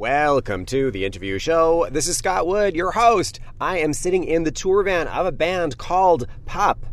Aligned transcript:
Welcome 0.00 0.64
to 0.64 0.90
the 0.90 1.04
interview 1.04 1.38
show. 1.38 1.86
This 1.90 2.08
is 2.08 2.16
Scott 2.16 2.46
Wood, 2.46 2.74
your 2.74 2.90
host. 2.90 3.38
I 3.60 3.80
am 3.80 3.92
sitting 3.92 4.24
in 4.24 4.44
the 4.44 4.50
tour 4.50 4.82
van 4.82 5.06
of 5.06 5.26
a 5.26 5.30
band 5.30 5.76
called 5.76 6.26
Pup. 6.46 6.86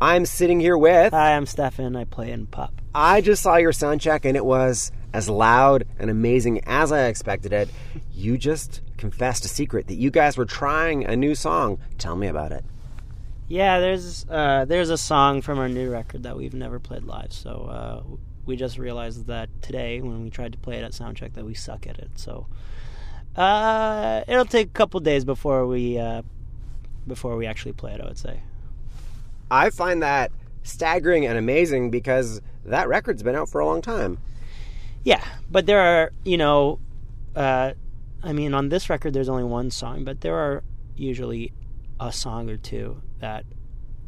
I'm 0.00 0.26
sitting 0.26 0.58
here 0.58 0.76
with. 0.76 1.12
Hi, 1.12 1.36
I'm 1.36 1.46
Stefan. 1.46 1.94
I 1.94 2.02
play 2.02 2.32
in 2.32 2.48
Pup. 2.48 2.82
I 2.92 3.20
just 3.20 3.44
saw 3.44 3.58
your 3.58 3.70
sound 3.70 4.00
check 4.00 4.24
and 4.24 4.36
it 4.36 4.44
was 4.44 4.90
as 5.12 5.30
loud 5.30 5.86
and 6.00 6.10
amazing 6.10 6.64
as 6.64 6.90
I 6.90 7.04
expected 7.04 7.52
it. 7.52 7.68
You 8.12 8.36
just 8.36 8.80
confessed 8.96 9.44
a 9.44 9.48
secret 9.48 9.86
that 9.86 9.94
you 9.94 10.10
guys 10.10 10.36
were 10.36 10.44
trying 10.44 11.04
a 11.04 11.14
new 11.14 11.36
song. 11.36 11.78
Tell 11.96 12.16
me 12.16 12.26
about 12.26 12.50
it. 12.50 12.64
Yeah, 13.46 13.78
there's 13.78 14.26
uh, 14.28 14.64
there's 14.64 14.90
a 14.90 14.98
song 14.98 15.42
from 15.42 15.60
our 15.60 15.68
new 15.68 15.92
record 15.92 16.24
that 16.24 16.36
we've 16.36 16.54
never 16.54 16.80
played 16.80 17.04
live. 17.04 17.32
So 17.32 17.68
uh, 17.70 18.02
we 18.44 18.56
just 18.56 18.78
realized 18.78 19.26
that 19.26 19.48
today 19.62 20.00
when 20.00 20.22
we 20.22 20.30
tried 20.30 20.52
to 20.52 20.58
play 20.58 20.76
it 20.76 20.84
at 20.84 20.92
soundcheck 20.92 21.34
that 21.34 21.44
we 21.44 21.54
suck 21.54 21.86
at 21.86 21.98
it. 21.98 22.10
So 22.16 22.46
uh, 23.36 24.22
it'll 24.26 24.44
take 24.44 24.68
a 24.68 24.72
couple 24.72 25.00
days 25.00 25.24
before 25.24 25.66
we 25.66 25.98
uh, 25.98 26.22
before 27.06 27.36
we 27.36 27.46
actually 27.46 27.72
play 27.72 27.92
it. 27.92 28.00
I 28.00 28.06
would 28.06 28.18
say. 28.18 28.42
I 29.50 29.70
find 29.70 30.02
that 30.02 30.32
staggering 30.62 31.26
and 31.26 31.36
amazing 31.38 31.90
because 31.90 32.40
that 32.64 32.88
record's 32.88 33.22
been 33.22 33.34
out 33.34 33.48
for 33.48 33.60
a 33.60 33.66
long 33.66 33.82
time. 33.82 34.18
Yeah, 35.04 35.24
but 35.50 35.66
there 35.66 35.80
are 35.80 36.12
you 36.24 36.36
know, 36.36 36.78
uh, 37.34 37.72
I 38.22 38.32
mean, 38.32 38.54
on 38.54 38.68
this 38.68 38.90
record 38.90 39.14
there's 39.14 39.28
only 39.28 39.44
one 39.44 39.70
song, 39.70 40.04
but 40.04 40.20
there 40.20 40.36
are 40.36 40.62
usually 40.96 41.52
a 42.00 42.12
song 42.12 42.50
or 42.50 42.56
two 42.56 43.02
that 43.20 43.44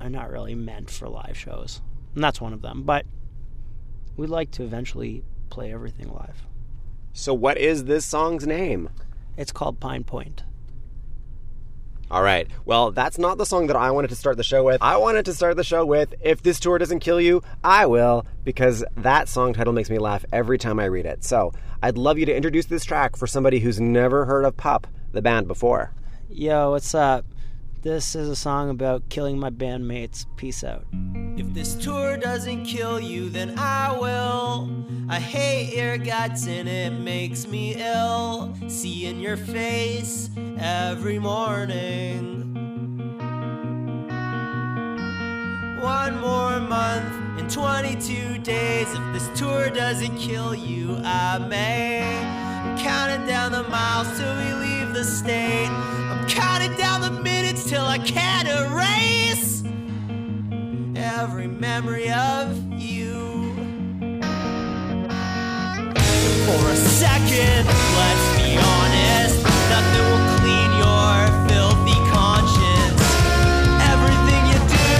are 0.00 0.10
not 0.10 0.30
really 0.30 0.55
meant 0.55 0.91
for 0.91 1.08
live 1.08 1.36
shows, 1.36 1.80
and 2.14 2.22
that's 2.22 2.41
one 2.41 2.52
of 2.52 2.62
them. 2.62 2.82
But 2.82 3.06
we'd 4.16 4.30
like 4.30 4.50
to 4.52 4.62
eventually 4.62 5.24
play 5.50 5.73
everything 5.73 6.12
live. 6.12 6.42
So, 7.12 7.32
what 7.32 7.59
is 7.59 7.84
this 7.84 8.05
song's 8.05 8.46
name? 8.46 8.91
It's 9.36 9.52
called 9.52 9.80
Pine 9.80 10.05
Point. 10.05 10.42
All 12.11 12.22
right. 12.22 12.47
Well, 12.64 12.91
that's 12.91 13.19
not 13.19 13.38
the 13.38 13.47
song 13.47 13.66
that 13.69 13.77
I 13.77 13.91
wanted 13.91 14.08
to 14.08 14.16
start 14.16 14.36
the 14.36 14.44
show 14.44 14.62
with. 14.62 14.83
I 14.83 14.97
wanted 14.98 15.25
to 15.25 15.34
start 15.34 15.56
the 15.56 15.64
show 15.64 15.86
with 15.86 16.14
If 16.20 16.42
This 16.42 16.61
Tour 16.61 16.78
Doesn't 16.78 17.00
Kill 17.00 17.20
You, 17.20 17.42
I 17.62 17.86
Will, 17.86 18.27
because 18.44 18.84
that 18.97 19.28
song 19.28 19.55
title 19.55 19.72
makes 19.72 19.91
me 19.91 19.98
laugh 19.98 20.25
every 20.33 20.58
time 20.58 20.78
I 20.78 20.84
read 20.84 21.06
it. 21.06 21.25
So, 21.25 21.53
I'd 21.83 21.97
love 21.97 22.19
you 22.19 22.27
to 22.27 22.34
introduce 22.34 22.66
this 22.66 22.84
track 22.84 23.16
for 23.16 23.27
somebody 23.27 23.60
who's 23.60 23.81
never 23.81 24.25
heard 24.27 24.44
of 24.44 24.56
Pup, 24.56 24.86
the 25.12 25.22
band, 25.22 25.48
before. 25.48 25.92
Yo, 26.28 26.72
what's 26.72 26.94
up? 26.94 27.25
This 27.83 28.14
is 28.14 28.28
a 28.28 28.36
song 28.36 28.70
about 28.70 29.08
killing 29.08 29.38
my 29.38 29.50
bandmates. 29.50 30.27
Peace 30.36 30.64
out. 30.64 30.86
This 31.55 31.77
tour 31.77 32.16
doesn't 32.16 32.64
kill 32.64 32.98
you, 32.98 33.28
then 33.28 33.56
I 33.56 33.97
will. 33.97 34.69
I 35.08 35.20
hate 35.20 35.77
your 35.77 35.98
guts 35.98 36.48
and 36.48 36.69
it 36.69 36.91
makes 36.91 37.47
me 37.47 37.77
ill. 37.77 38.52
Seeing 38.66 39.20
your 39.20 39.36
face 39.36 40.30
every 40.58 41.20
morning. 41.20 42.50
One 45.80 46.20
more 46.20 46.58
month 46.58 47.38
and 47.38 47.48
22 47.48 48.38
days. 48.38 48.92
If 48.92 49.12
this 49.12 49.38
tour 49.38 49.70
doesn't 49.70 50.16
kill 50.19 50.56
you, 50.56 50.97
I 51.05 51.38
may. 51.38 52.02
I'm 52.64 52.77
counting 52.78 53.28
down 53.28 53.52
the 53.52 53.62
miles 53.69 54.08
till 54.19 54.36
we 54.38 54.55
leave 54.55 54.92
the 54.92 55.05
state. 55.05 55.69
I'm 55.69 56.27
counting 56.27 56.77
down 56.77 57.00
the 57.00 57.12
minutes 57.12 57.62
till 57.62 57.84
I 57.84 57.98
can't 57.98 58.48
erase 58.48 59.03
every 61.05 61.47
memory 61.47 62.10
of 62.10 62.56
you. 62.72 63.52
For 66.47 66.62
a 66.70 66.77
second, 66.77 67.66
let's 68.00 68.27
be 68.41 68.56
honest, 68.56 69.36
nothing 69.69 70.05
will 70.08 70.25
clean 70.41 70.70
your 70.80 71.12
filthy 71.48 71.98
conscience. 72.08 73.05
Everything 73.92 74.42
you 74.48 74.60
do 74.72 74.97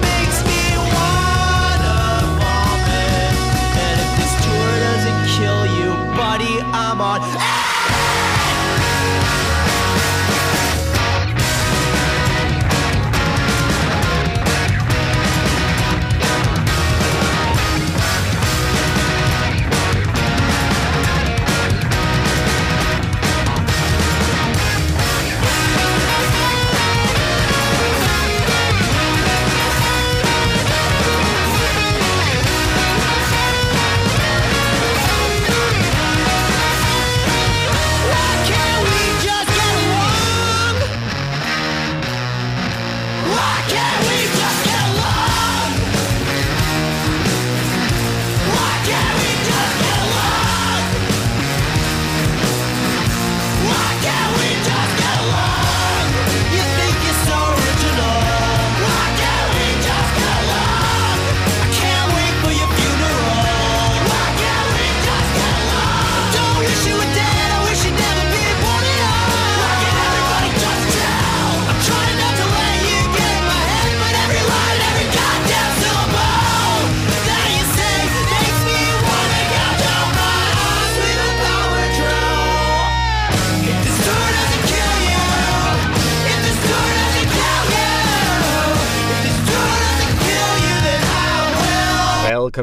makes 0.00 0.38
me 0.48 0.62
wanna 0.96 2.00
vomit. 2.40 3.36
And 3.84 3.96
if 4.00 4.10
this 4.16 4.32
tour 4.44 4.70
doesn't 4.88 5.20
kill 5.36 5.62
you, 5.76 5.88
buddy, 6.16 6.54
I'm 6.72 7.00
on. 7.02 7.33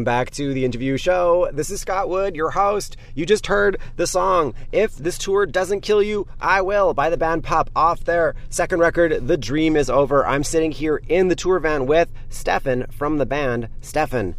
Welcome 0.02 0.26
back 0.26 0.32
to 0.32 0.52
the 0.52 0.66
interview 0.66 0.98
show. 0.98 1.48
This 1.54 1.70
is 1.70 1.82
Scott 1.82 2.10
Wood, 2.10 2.36
your 2.36 2.50
host. 2.50 2.98
You 3.14 3.24
just 3.24 3.46
heard 3.46 3.78
the 3.98 4.08
song 4.08 4.56
If 4.72 4.96
This 4.96 5.20
Tour 5.20 5.46
Doesn't 5.46 5.82
Kill 5.82 6.02
You, 6.02 6.28
I 6.40 6.64
Will 6.64 6.96
by 6.96 7.12
the 7.12 7.18
band 7.18 7.44
Pup 7.44 7.70
off 7.76 8.04
their 8.04 8.34
second 8.50 8.80
record, 8.80 9.28
The 9.28 9.38
Dream 9.38 9.76
Is 9.76 9.92
Over. 9.92 10.26
I'm 10.26 10.44
sitting 10.44 10.72
here 10.72 11.04
in 11.08 11.28
the 11.28 11.36
tour 11.36 11.60
van 11.60 11.86
with 11.86 12.12
Stefan 12.30 12.88
from 12.88 13.20
the 13.20 13.28
band. 13.28 13.70
Stefan, 13.82 14.34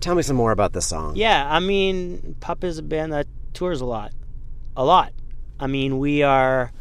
tell 0.00 0.14
me 0.14 0.20
some 0.20 0.36
more 0.36 0.52
about 0.52 0.74
this 0.74 0.86
song. 0.86 1.16
Yeah, 1.16 1.50
I 1.50 1.60
mean, 1.60 2.36
Pup 2.40 2.62
is 2.62 2.76
a 2.76 2.82
band 2.82 3.14
that 3.14 3.26
tours 3.54 3.80
a 3.80 3.86
lot. 3.86 4.12
A 4.76 4.84
lot. 4.84 5.14
I 5.58 5.66
mean, 5.66 5.98
we 5.98 6.24
are. 6.24 6.72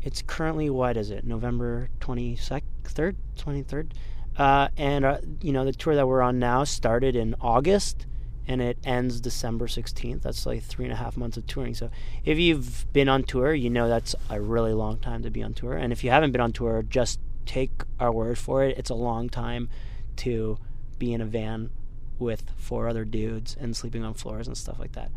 It's 0.00 0.22
currently, 0.22 0.70
what 0.70 0.96
is 0.96 1.10
it, 1.10 1.24
November 1.24 1.90
22nd, 2.00 2.62
23rd? 2.84 3.16
23rd? 3.36 3.92
Uh, 4.36 4.68
and, 4.76 5.04
uh, 5.04 5.18
you 5.42 5.52
know, 5.52 5.64
the 5.64 5.72
tour 5.72 5.94
that 5.94 6.06
we're 6.06 6.22
on 6.22 6.38
now 6.38 6.64
started 6.64 7.16
in 7.16 7.34
August 7.40 8.06
and 8.46 8.60
it 8.60 8.78
ends 8.84 9.20
December 9.20 9.66
16th. 9.66 10.22
That's 10.22 10.44
like 10.44 10.62
three 10.62 10.84
and 10.84 10.92
a 10.92 10.96
half 10.96 11.16
months 11.16 11.36
of 11.36 11.46
touring. 11.46 11.74
So 11.74 11.90
if 12.24 12.38
you've 12.38 12.90
been 12.92 13.08
on 13.08 13.22
tour, 13.22 13.54
you 13.54 13.70
know 13.70 13.88
that's 13.88 14.14
a 14.28 14.40
really 14.40 14.72
long 14.72 14.98
time 14.98 15.22
to 15.22 15.30
be 15.30 15.42
on 15.42 15.54
tour. 15.54 15.74
And 15.76 15.92
if 15.92 16.02
you 16.02 16.10
haven't 16.10 16.32
been 16.32 16.40
on 16.40 16.52
tour, 16.52 16.82
just 16.82 17.20
take 17.46 17.70
our 17.98 18.10
word 18.10 18.38
for 18.38 18.64
it. 18.64 18.76
It's 18.76 18.90
a 18.90 18.94
long 18.94 19.28
time 19.28 19.68
to 20.16 20.58
be 20.98 21.12
in 21.12 21.20
a 21.20 21.26
van 21.26 21.70
with 22.18 22.44
four 22.56 22.88
other 22.88 23.04
dudes 23.04 23.56
and 23.58 23.76
sleeping 23.76 24.04
on 24.04 24.14
floors 24.14 24.46
and 24.46 24.56
stuff 24.56 24.78
like 24.78 24.92
that. 24.92 25.10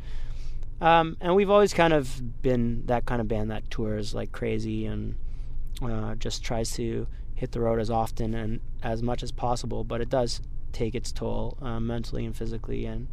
Um, 0.79 1.17
and 1.21 1.35
we've 1.35 1.49
always 1.49 1.73
kind 1.73 1.93
of 1.93 2.41
been 2.41 2.85
that 2.85 3.05
kind 3.05 3.21
of 3.21 3.27
band 3.27 3.51
that 3.51 3.69
tours 3.71 4.13
like 4.13 4.31
crazy 4.31 4.85
and 4.85 5.15
uh, 5.81 6.15
just 6.15 6.43
tries 6.43 6.71
to 6.73 7.07
hit 7.35 7.51
the 7.51 7.59
road 7.61 7.79
as 7.79 7.89
often 7.89 8.33
and 8.33 8.59
as 8.81 9.01
much 9.01 9.23
as 9.23 9.31
possible. 9.31 9.83
But 9.83 10.01
it 10.01 10.09
does 10.09 10.41
take 10.71 10.95
its 10.95 11.11
toll 11.11 11.57
uh, 11.61 11.79
mentally 11.79 12.25
and 12.25 12.35
physically, 12.35 12.85
and 12.85 13.07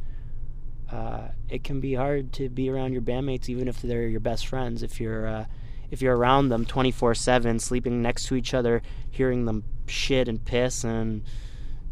uh, 0.90 1.28
it 1.48 1.62
can 1.64 1.80
be 1.80 1.94
hard 1.94 2.32
to 2.34 2.48
be 2.48 2.68
around 2.70 2.92
your 2.92 3.02
bandmates, 3.02 3.48
even 3.48 3.68
if 3.68 3.80
they're 3.82 4.08
your 4.08 4.20
best 4.20 4.46
friends. 4.46 4.82
If 4.82 5.00
you're 5.00 5.26
uh, 5.26 5.44
if 5.90 6.00
you're 6.02 6.16
around 6.16 6.48
them 6.48 6.64
24/7, 6.64 7.60
sleeping 7.60 8.02
next 8.02 8.26
to 8.26 8.34
each 8.34 8.54
other, 8.54 8.82
hearing 9.10 9.44
them 9.44 9.64
shit 9.86 10.28
and 10.28 10.44
piss, 10.44 10.84
and 10.84 11.22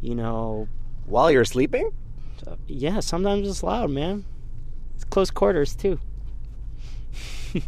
you 0.01 0.15
know, 0.15 0.69
While 1.07 1.31
you're 1.31 1.45
sleeping? 1.45 1.93
yeah, 2.67 3.01
sometimes 3.01 3.49
it's 3.49 3.63
loud, 3.63 3.91
man. 3.91 4.25
It's 4.95 5.05
close 5.05 5.31
quarters 5.31 5.75
too. 5.75 5.99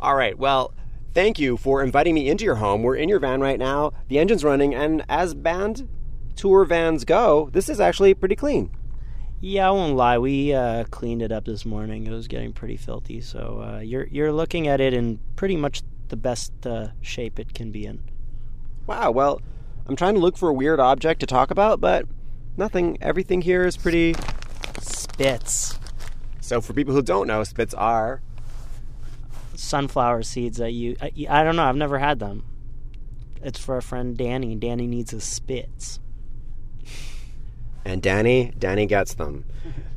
All 0.00 0.14
right. 0.14 0.36
Well, 0.38 0.72
thank 1.16 1.38
you 1.38 1.56
for 1.56 1.82
inviting 1.82 2.14
me 2.14 2.28
into 2.28 2.44
your 2.44 2.56
home. 2.56 2.82
We're 2.82 2.96
in 2.96 3.08
your 3.08 3.18
van 3.18 3.40
right 3.40 3.58
now. 3.58 3.94
The 4.08 4.18
engine's 4.18 4.44
running, 4.44 4.74
and 4.74 5.02
as 5.08 5.32
band 5.32 5.88
tour 6.36 6.66
vans 6.66 7.06
go, 7.06 7.48
this 7.54 7.70
is 7.70 7.80
actually 7.80 8.12
pretty 8.12 8.36
clean. 8.36 8.70
Yeah, 9.40 9.68
I 9.68 9.70
won't 9.70 9.96
lie. 9.96 10.18
We 10.18 10.52
uh, 10.52 10.84
cleaned 10.90 11.22
it 11.22 11.32
up 11.32 11.46
this 11.46 11.64
morning. 11.64 12.06
It 12.06 12.10
was 12.10 12.28
getting 12.28 12.52
pretty 12.52 12.76
filthy. 12.76 13.22
So 13.22 13.64
uh, 13.66 13.80
you're 13.80 14.06
you're 14.08 14.30
looking 14.30 14.68
at 14.68 14.78
it 14.78 14.92
in 14.92 15.18
pretty 15.36 15.56
much 15.56 15.80
the 16.08 16.16
best 16.16 16.52
uh, 16.66 16.88
shape 17.00 17.38
it 17.38 17.54
can 17.54 17.72
be 17.72 17.86
in. 17.86 18.02
Wow. 18.86 19.10
Well, 19.10 19.40
I'm 19.86 19.96
trying 19.96 20.14
to 20.14 20.20
look 20.20 20.36
for 20.36 20.50
a 20.50 20.54
weird 20.54 20.80
object 20.80 21.20
to 21.20 21.26
talk 21.26 21.50
about, 21.50 21.80
but 21.80 22.04
nothing. 22.58 22.98
Everything 23.00 23.40
here 23.40 23.64
is 23.64 23.78
pretty. 23.78 24.14
Spits, 24.82 25.78
So, 26.42 26.60
for 26.60 26.74
people 26.74 26.92
who 26.92 27.00
don't 27.00 27.26
know, 27.26 27.42
spits 27.42 27.72
are. 27.72 28.20
Sunflower 29.58 30.22
seeds 30.22 30.58
that 30.58 30.72
you. 30.72 30.96
I, 31.00 31.12
I 31.28 31.44
don't 31.44 31.56
know. 31.56 31.64
I've 31.64 31.76
never 31.76 31.98
had 31.98 32.18
them. 32.18 32.44
It's 33.42 33.58
for 33.58 33.76
a 33.76 33.82
friend 33.82 34.16
Danny. 34.16 34.56
Danny 34.56 34.86
needs 34.86 35.10
his 35.10 35.24
spits. 35.24 36.00
And 37.84 38.02
Danny, 38.02 38.52
Danny 38.58 38.86
gets 38.86 39.14
them. 39.14 39.44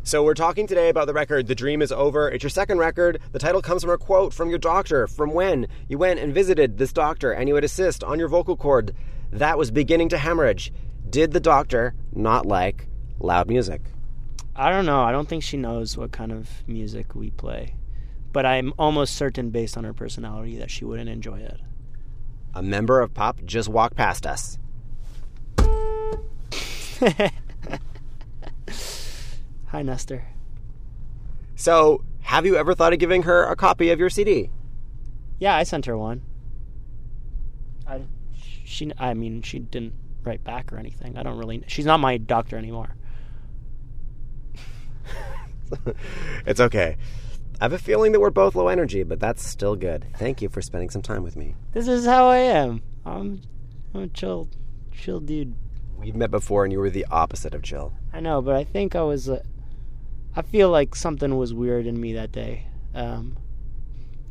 So 0.04 0.24
we're 0.24 0.34
talking 0.34 0.68
today 0.68 0.90
about 0.90 1.08
the 1.08 1.14
record 1.14 1.48
The 1.48 1.56
Dream 1.56 1.82
is 1.82 1.92
Over. 1.92 2.30
It's 2.30 2.44
your 2.44 2.50
second 2.50 2.78
record. 2.78 3.20
The 3.32 3.40
title 3.40 3.62
comes 3.62 3.84
from 3.84 3.92
a 3.92 3.98
quote 3.98 4.34
from 4.34 4.50
your 4.50 4.60
doctor 4.60 5.08
from 5.08 5.34
when 5.34 5.68
you 5.88 5.98
went 5.98 6.20
and 6.20 6.34
visited 6.34 6.78
this 6.78 6.94
doctor 6.94 7.32
and 7.32 7.48
you 7.48 7.56
would 7.56 7.64
assist 7.64 8.04
on 8.04 8.20
your 8.20 8.28
vocal 8.28 8.56
cord 8.56 8.96
that 9.32 9.58
was 9.58 9.72
beginning 9.72 10.10
to 10.10 10.18
hemorrhage. 10.18 10.74
Did 11.10 11.32
the 11.32 11.40
doctor 11.40 11.94
not 12.12 12.46
like 12.46 12.88
loud 13.20 13.48
music? 13.48 13.82
I 14.56 14.70
don't 14.70 14.86
know. 14.86 15.02
I 15.02 15.12
don't 15.12 15.30
think 15.30 15.44
she 15.44 15.58
knows 15.58 15.98
what 15.98 16.12
kind 16.12 16.32
of 16.32 16.50
music 16.68 17.16
we 17.16 17.30
play. 17.32 17.76
But 18.32 18.46
I'm 18.46 18.74
almost 18.78 19.16
certain, 19.16 19.50
based 19.50 19.76
on 19.78 19.84
her 19.84 19.94
personality, 19.94 20.58
that 20.58 20.70
she 20.70 20.86
wouldn't 20.86 21.10
enjoy 21.10 21.40
it. 21.40 21.60
A 22.54 22.62
member 22.62 23.00
of 23.02 23.14
Pup 23.14 23.44
just 23.46 23.70
walked 23.70 23.96
past 23.96 24.26
us. 24.28 24.58
Hi, 29.68 29.82
Nestor. 29.82 30.26
So, 31.56 32.04
have 32.22 32.46
you 32.46 32.56
ever 32.56 32.74
thought 32.74 32.94
of 32.94 33.00
giving 33.00 33.24
her 33.24 33.44
a 33.46 33.56
copy 33.56 33.90
of 33.90 34.00
your 34.00 34.10
CD? 34.10 34.50
Yeah, 35.40 35.56
I 35.56 35.64
sent 35.64 35.86
her 35.86 35.98
one. 35.98 36.22
I, 37.88 38.02
she, 38.66 38.92
I 38.98 39.14
mean, 39.14 39.42
she 39.42 39.60
didn't 39.60 39.94
write 40.24 40.44
back 40.44 40.72
or 40.72 40.78
anything. 40.78 41.18
I 41.18 41.24
don't 41.24 41.38
really. 41.38 41.64
She's 41.68 41.86
not 41.86 42.00
my 42.00 42.18
doctor 42.18 42.58
anymore. 42.58 42.96
it's 46.46 46.60
okay. 46.60 46.98
I 47.62 47.66
have 47.66 47.74
a 47.74 47.78
feeling 47.78 48.14
that 48.14 48.22
we're 48.22 48.30
both 48.30 48.56
low 48.56 48.70
energy, 48.70 49.04
but 49.04 49.20
that's 49.20 49.46
still 49.46 49.76
good. 49.76 50.06
Thank 50.16 50.42
you 50.42 50.48
for 50.48 50.62
spending 50.62 50.90
some 50.90 51.02
time 51.02 51.24
with 51.24 51.36
me. 51.36 51.56
This 51.74 51.90
is 51.90 52.06
how 52.06 52.30
I 52.30 52.38
am. 52.38 52.82
I'm, 53.06 53.42
I'm 53.94 54.04
a 54.04 54.08
chill, 54.08 54.48
chill 54.94 55.20
dude. 55.20 55.56
We've 55.98 56.16
met 56.16 56.32
before 56.32 56.64
and 56.64 56.72
you 56.72 56.80
were 56.80 56.90
the 56.90 57.06
opposite 57.12 57.54
of 57.54 57.62
chill. 57.62 57.92
I 58.14 58.22
know, 58.22 58.42
but 58.42 58.56
I 58.56 58.64
think 58.64 58.96
I 58.96 59.02
was. 59.02 59.30
Uh, 59.30 59.44
I 60.36 60.42
feel 60.42 60.70
like 60.70 60.96
something 60.96 61.38
was 61.38 61.54
weird 61.54 61.86
in 61.86 62.00
me 62.00 62.14
that 62.14 62.32
day. 62.32 62.68
Um, 62.96 63.38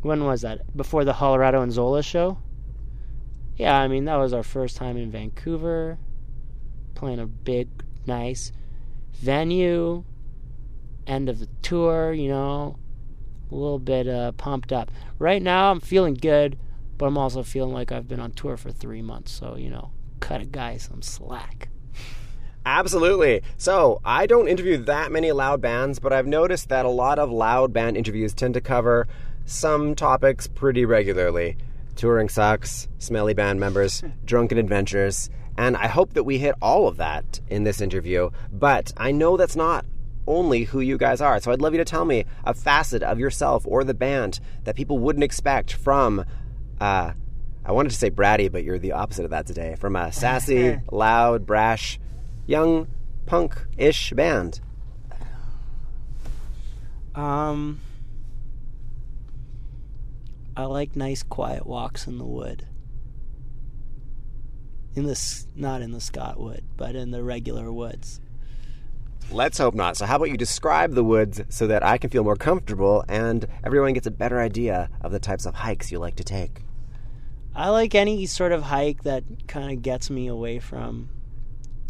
when 0.01 0.25
was 0.25 0.41
that? 0.41 0.75
Before 0.75 1.05
the 1.05 1.13
Colorado 1.13 1.61
and 1.61 1.71
Zola 1.71 2.03
show? 2.03 2.39
Yeah, 3.57 3.79
I 3.79 3.89
mean 3.89 4.07
that 4.07 4.17
was 4.17 4.33
our 4.33 4.43
first 4.43 4.77
time 4.77 4.97
in 4.97 5.11
Vancouver, 5.11 5.99
playing 6.95 7.19
a 7.19 7.27
big, 7.27 7.69
nice 8.07 8.53
venue. 9.21 10.05
End 11.07 11.29
of 11.29 11.41
the 11.41 11.49
tour, 11.61 12.13
you 12.13 12.29
know, 12.29 12.79
a 13.51 13.55
little 13.55 13.79
bit 13.79 14.09
uh, 14.09 14.33
pumped 14.33 14.73
up. 14.73 14.91
Right 15.19 15.43
now, 15.43 15.71
I'm 15.71 15.81
feeling 15.81 16.15
good, 16.15 16.59
but 16.97 17.07
I'm 17.07 17.19
also 17.19 17.43
feeling 17.43 17.73
like 17.73 17.93
I've 17.93 18.09
been 18.09 18.21
on 18.21 18.33
tour 18.33 18.57
for 18.57 18.71
three 18.71 19.03
months, 19.03 19.33
so 19.33 19.57
you 19.57 19.71
know, 19.71 19.91
cut 20.21 20.41
a 20.41 20.47
guy 20.47 20.77
some 20.77 21.03
slack. 21.03 21.69
Absolutely. 22.67 23.43
So, 23.57 24.01
I 24.05 24.27
don't 24.27 24.49
interview 24.49 24.77
that 24.85 25.11
many 25.11 25.33
loud 25.33 25.63
bands, 25.63 25.99
but 25.99 26.13
I've 26.13 26.27
noticed 26.27 26.69
that 26.69 26.85
a 26.85 26.91
lot 26.91 27.19
of 27.19 27.31
loud 27.31 27.73
band 27.73 27.97
interviews 27.97 28.35
tend 28.35 28.55
to 28.55 28.61
cover 28.61 29.09
some 29.47 29.95
topics 29.95 30.47
pretty 30.47 30.85
regularly. 30.85 31.57
Touring 31.97 32.29
sucks, 32.29 32.87
smelly 32.99 33.33
band 33.33 33.59
members, 33.59 34.03
drunken 34.25 34.59
adventures, 34.59 35.31
and 35.57 35.77
I 35.77 35.89
hope 35.89 36.13
that 36.13 36.25
we 36.25 36.39
hit 36.39 36.55
all 36.61 36.87
of 36.87 36.99
that 36.99 37.41
in 37.49 37.65
this 37.65 37.81
interview. 37.81 38.31
But 38.53 38.93
I 38.97 39.13
know 39.13 39.37
that's 39.37 39.57
not 39.57 39.87
only 40.29 40.65
who 40.65 40.81
you 40.81 40.99
guys 40.99 41.21
are. 41.21 41.41
So 41.41 41.51
I'd 41.51 41.61
love 41.61 41.73
you 41.73 41.79
to 41.79 41.85
tell 41.85 42.05
me 42.05 42.25
a 42.45 42.55
facet 42.55 43.03
of 43.03 43.19
yourself 43.19 43.65
or 43.67 43.83
the 43.83 43.95
band 43.95 44.41
that 44.65 44.77
people 44.77 44.99
wouldn't 44.99 45.25
expect 45.25 45.73
from 45.73 46.25
uh 46.81 47.13
I 47.65 47.73
wanted 47.73 47.91
to 47.91 47.97
say 47.97 48.11
bratty, 48.11 48.51
but 48.51 48.65
you're 48.65 48.79
the 48.79 48.93
opposite 48.93 49.25
of 49.25 49.31
that 49.31 49.47
today. 49.47 49.77
From 49.79 49.95
a 49.95 50.11
sassy, 50.11 50.81
loud, 50.91 51.45
brash, 51.45 52.01
young 52.47 52.89
punk-ish 53.27 54.13
band. 54.13 54.63
Um, 57.15 57.81
I 60.57 60.65
like 60.65 60.97
nice, 60.97 61.23
quiet 61.23 61.67
walks 61.67 62.07
in 62.07 62.17
the 62.17 62.25
wood. 62.25 62.67
In 64.95 65.05
this, 65.05 65.47
not 65.55 65.83
in 65.83 65.93
the 65.93 66.01
Scott 66.01 66.41
wood, 66.41 66.65
but 66.77 66.97
in 66.97 67.11
the 67.11 67.23
regular 67.23 67.71
woods. 67.71 68.19
Let's 69.31 69.59
hope 69.59 69.75
not. 69.75 69.97
So, 69.97 70.07
how 70.07 70.17
about 70.17 70.31
you 70.31 70.39
describe 70.39 70.95
the 70.95 71.05
woods 71.05 71.43
so 71.51 71.67
that 71.67 71.83
I 71.83 71.99
can 71.99 72.09
feel 72.09 72.25
more 72.25 72.37
comfortable 72.37 73.05
and 73.09 73.47
everyone 73.63 73.93
gets 73.93 74.07
a 74.07 74.11
better 74.11 74.41
idea 74.41 74.89
of 75.03 75.13
the 75.13 75.19
types 75.19 75.45
of 75.45 75.55
hikes 75.55 75.93
you 75.93 75.99
like 75.99 76.17
to 76.17 76.25
take? 76.25 76.63
I 77.55 77.69
like 77.69 77.95
any 77.95 78.25
sort 78.25 78.53
of 78.53 78.63
hike 78.63 79.03
that 79.03 79.25
kind 79.47 79.71
of 79.71 79.83
gets 79.83 80.09
me 80.09 80.29
away 80.29 80.61
from 80.61 81.11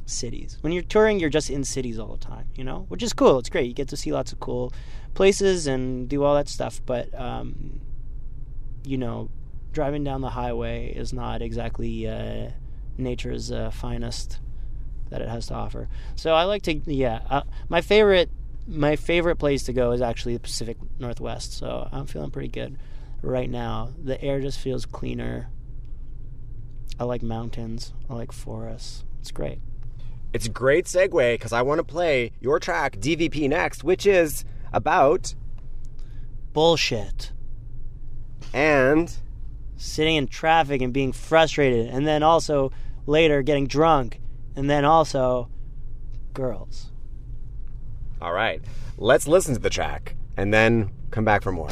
cities. 0.06 0.58
When 0.62 0.72
you're 0.72 0.82
touring, 0.82 1.20
you're 1.20 1.30
just 1.30 1.48
in 1.48 1.62
cities 1.62 1.98
all 1.98 2.08
the 2.08 2.24
time, 2.24 2.46
you 2.56 2.64
know, 2.64 2.86
which 2.88 3.02
is 3.02 3.12
cool. 3.12 3.38
It's 3.38 3.48
great. 3.48 3.66
You 3.66 3.74
get 3.74 3.88
to 3.88 3.96
see 3.96 4.10
lots 4.10 4.32
of 4.32 4.40
cool 4.40 4.72
places 5.14 5.66
and 5.66 6.08
do 6.08 6.24
all 6.24 6.34
that 6.34 6.48
stuff. 6.48 6.80
But, 6.84 7.14
um, 7.18 7.80
you 8.84 8.98
know, 8.98 9.30
driving 9.72 10.02
down 10.02 10.22
the 10.22 10.30
highway 10.30 10.92
is 10.92 11.12
not 11.12 11.40
exactly 11.42 12.08
uh, 12.08 12.50
nature's 12.96 13.52
uh, 13.52 13.70
finest 13.70 14.40
that 15.10 15.22
it 15.22 15.28
has 15.28 15.46
to 15.46 15.54
offer. 15.54 15.88
So 16.16 16.34
I 16.34 16.44
like 16.44 16.62
to, 16.62 16.74
yeah. 16.74 17.20
Uh, 17.28 17.42
my 17.68 17.80
favorite, 17.80 18.30
my 18.66 18.96
favorite 18.96 19.36
place 19.36 19.64
to 19.64 19.72
go 19.72 19.92
is 19.92 20.00
actually 20.00 20.34
the 20.34 20.40
Pacific 20.40 20.76
Northwest. 20.98 21.52
So 21.56 21.88
I'm 21.90 22.06
feeling 22.06 22.30
pretty 22.30 22.48
good 22.48 22.78
right 23.22 23.50
now. 23.50 23.90
The 24.02 24.22
air 24.22 24.40
just 24.40 24.58
feels 24.58 24.86
cleaner. 24.86 25.48
I 26.98 27.04
like 27.04 27.22
mountains. 27.22 27.92
I 28.08 28.14
like 28.14 28.32
forests. 28.32 29.04
It's 29.20 29.30
great. 29.30 29.60
It's 30.32 30.46
a 30.46 30.50
great 30.50 30.84
segue 30.84 31.34
because 31.34 31.52
I 31.52 31.62
want 31.62 31.78
to 31.78 31.84
play 31.84 32.32
your 32.40 32.58
track 32.58 32.96
DVP 32.98 33.48
next, 33.48 33.82
which 33.82 34.04
is 34.06 34.44
about 34.72 35.34
Bullshit. 36.52 37.32
and 38.52 39.16
Sitting 39.76 40.16
in 40.16 40.26
traffic 40.26 40.82
and 40.82 40.92
being 40.92 41.12
frustrated, 41.12 41.86
and 41.86 42.04
then 42.04 42.24
also 42.24 42.72
later 43.06 43.42
getting 43.42 43.68
drunk, 43.68 44.20
and 44.58 44.68
then 44.68 44.84
also 44.84 45.48
girls. 46.34 46.90
all 48.20 48.32
right. 48.32 48.60
Let's 48.96 49.28
listen 49.28 49.54
to 49.54 49.60
the 49.60 49.70
track 49.70 50.16
and 50.36 50.52
then 50.52 50.90
come 51.12 51.24
back 51.24 51.42
for 51.42 51.52
more. 51.52 51.68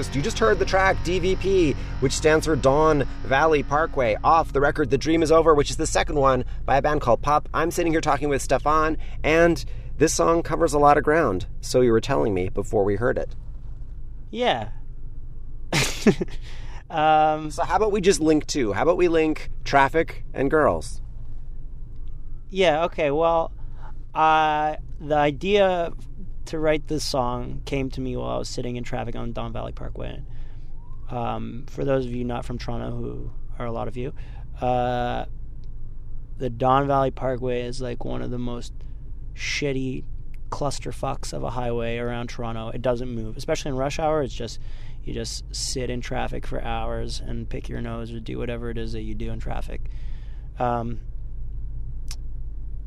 Host. 0.00 0.14
You 0.16 0.22
just 0.22 0.38
heard 0.38 0.58
the 0.58 0.64
track 0.64 0.96
DVP, 1.04 1.76
which 2.00 2.14
stands 2.14 2.46
for 2.46 2.56
Don 2.56 3.02
Valley 3.24 3.62
Parkway, 3.62 4.16
off 4.24 4.50
the 4.50 4.60
record 4.60 4.88
The 4.88 4.96
Dream 4.96 5.22
Is 5.22 5.30
Over, 5.30 5.54
which 5.54 5.68
is 5.68 5.76
the 5.76 5.86
second 5.86 6.16
one 6.16 6.46
by 6.64 6.78
a 6.78 6.82
band 6.82 7.02
called 7.02 7.20
Pup. 7.20 7.50
I'm 7.52 7.70
sitting 7.70 7.92
here 7.92 8.00
talking 8.00 8.30
with 8.30 8.40
Stefan, 8.40 8.96
and 9.22 9.62
this 9.98 10.14
song 10.14 10.42
covers 10.42 10.72
a 10.72 10.78
lot 10.78 10.96
of 10.96 11.04
ground, 11.04 11.48
so 11.60 11.82
you 11.82 11.92
were 11.92 12.00
telling 12.00 12.32
me 12.32 12.48
before 12.48 12.82
we 12.82 12.96
heard 12.96 13.18
it. 13.18 13.36
Yeah. 14.30 14.70
um, 16.88 17.50
So, 17.50 17.64
how 17.64 17.76
about 17.76 17.92
we 17.92 18.00
just 18.00 18.20
link 18.20 18.46
two? 18.46 18.72
How 18.72 18.84
about 18.84 18.96
we 18.96 19.08
link 19.08 19.50
traffic 19.64 20.24
and 20.32 20.50
girls? 20.50 21.02
yeah. 22.48 22.84
Okay. 22.86 23.10
Well, 23.10 23.52
uh, 24.14 24.76
the 24.98 25.14
idea 25.16 25.92
to 26.50 26.58
write 26.58 26.88
this 26.88 27.04
song 27.04 27.62
came 27.64 27.90
to 27.90 28.00
me 28.00 28.16
while 28.16 28.30
I 28.30 28.38
was 28.38 28.48
sitting 28.48 28.74
in 28.74 28.82
traffic 28.82 29.14
on 29.14 29.32
Don 29.32 29.52
Valley 29.52 29.70
Parkway. 29.70 30.20
Um, 31.08 31.64
for 31.68 31.84
those 31.84 32.06
of 32.06 32.12
you 32.12 32.24
not 32.24 32.44
from 32.44 32.58
Toronto, 32.58 32.90
who 32.90 33.30
are 33.58 33.66
a 33.66 33.72
lot 33.72 33.86
of 33.86 33.96
you, 33.96 34.12
uh, 34.60 35.26
the 36.38 36.50
Don 36.50 36.88
Valley 36.88 37.12
Parkway 37.12 37.62
is 37.62 37.80
like 37.80 38.04
one 38.04 38.20
of 38.20 38.30
the 38.30 38.38
most 38.38 38.72
shitty 39.34 40.02
clusterfucks 40.50 41.32
of 41.32 41.44
a 41.44 41.50
highway 41.50 41.98
around 41.98 42.28
Toronto. 42.30 42.70
It 42.70 42.82
doesn't 42.82 43.08
move, 43.08 43.36
especially 43.36 43.70
in 43.70 43.76
rush 43.76 44.00
hour. 44.00 44.20
It's 44.22 44.34
just 44.34 44.58
you 45.04 45.14
just 45.14 45.44
sit 45.54 45.88
in 45.88 46.00
traffic 46.00 46.46
for 46.46 46.60
hours 46.60 47.22
and 47.24 47.48
pick 47.48 47.68
your 47.68 47.80
nose 47.80 48.12
or 48.12 48.18
do 48.18 48.38
whatever 48.38 48.70
it 48.70 48.78
is 48.78 48.92
that 48.92 49.02
you 49.02 49.14
do 49.14 49.30
in 49.30 49.38
traffic. 49.38 49.82
Um, 50.58 51.00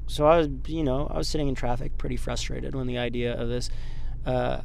so 0.07 0.27
I 0.27 0.37
was, 0.37 0.49
you 0.67 0.83
know, 0.83 1.07
I 1.07 1.17
was 1.17 1.27
sitting 1.27 1.47
in 1.47 1.55
traffic, 1.55 1.97
pretty 1.97 2.17
frustrated 2.17 2.75
when 2.75 2.87
the 2.87 2.97
idea 2.97 3.39
of 3.39 3.49
this 3.49 3.69
uh, 4.25 4.61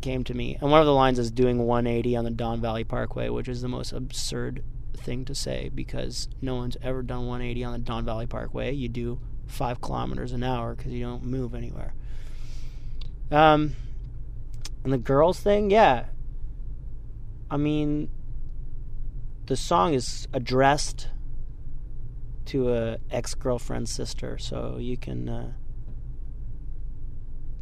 came 0.00 0.24
to 0.24 0.34
me. 0.34 0.58
And 0.60 0.70
one 0.70 0.80
of 0.80 0.86
the 0.86 0.94
lines 0.94 1.18
is 1.18 1.30
doing 1.30 1.58
180 1.58 2.16
on 2.16 2.24
the 2.24 2.30
Don 2.30 2.60
Valley 2.60 2.84
Parkway, 2.84 3.28
which 3.28 3.48
is 3.48 3.62
the 3.62 3.68
most 3.68 3.92
absurd 3.92 4.62
thing 4.96 5.24
to 5.24 5.34
say 5.34 5.70
because 5.74 6.28
no 6.42 6.56
one's 6.56 6.76
ever 6.82 7.02
done 7.02 7.26
180 7.26 7.64
on 7.64 7.72
the 7.72 7.78
Don 7.78 8.04
Valley 8.04 8.26
Parkway. 8.26 8.72
You 8.72 8.88
do 8.88 9.20
five 9.46 9.80
kilometers 9.80 10.32
an 10.32 10.42
hour 10.42 10.74
because 10.74 10.92
you 10.92 11.04
don't 11.04 11.24
move 11.24 11.54
anywhere. 11.54 11.94
Um, 13.30 13.74
and 14.84 14.92
the 14.92 14.98
girls 14.98 15.40
thing, 15.40 15.70
yeah. 15.70 16.06
I 17.50 17.56
mean, 17.56 18.08
the 19.46 19.56
song 19.56 19.94
is 19.94 20.28
addressed 20.32 21.08
to 22.46 22.72
a 22.72 22.98
ex 23.10 23.34
girlfriend's 23.34 23.90
sister, 23.90 24.38
so 24.38 24.76
you 24.78 24.96
can 24.96 25.28
uh, 25.28 25.52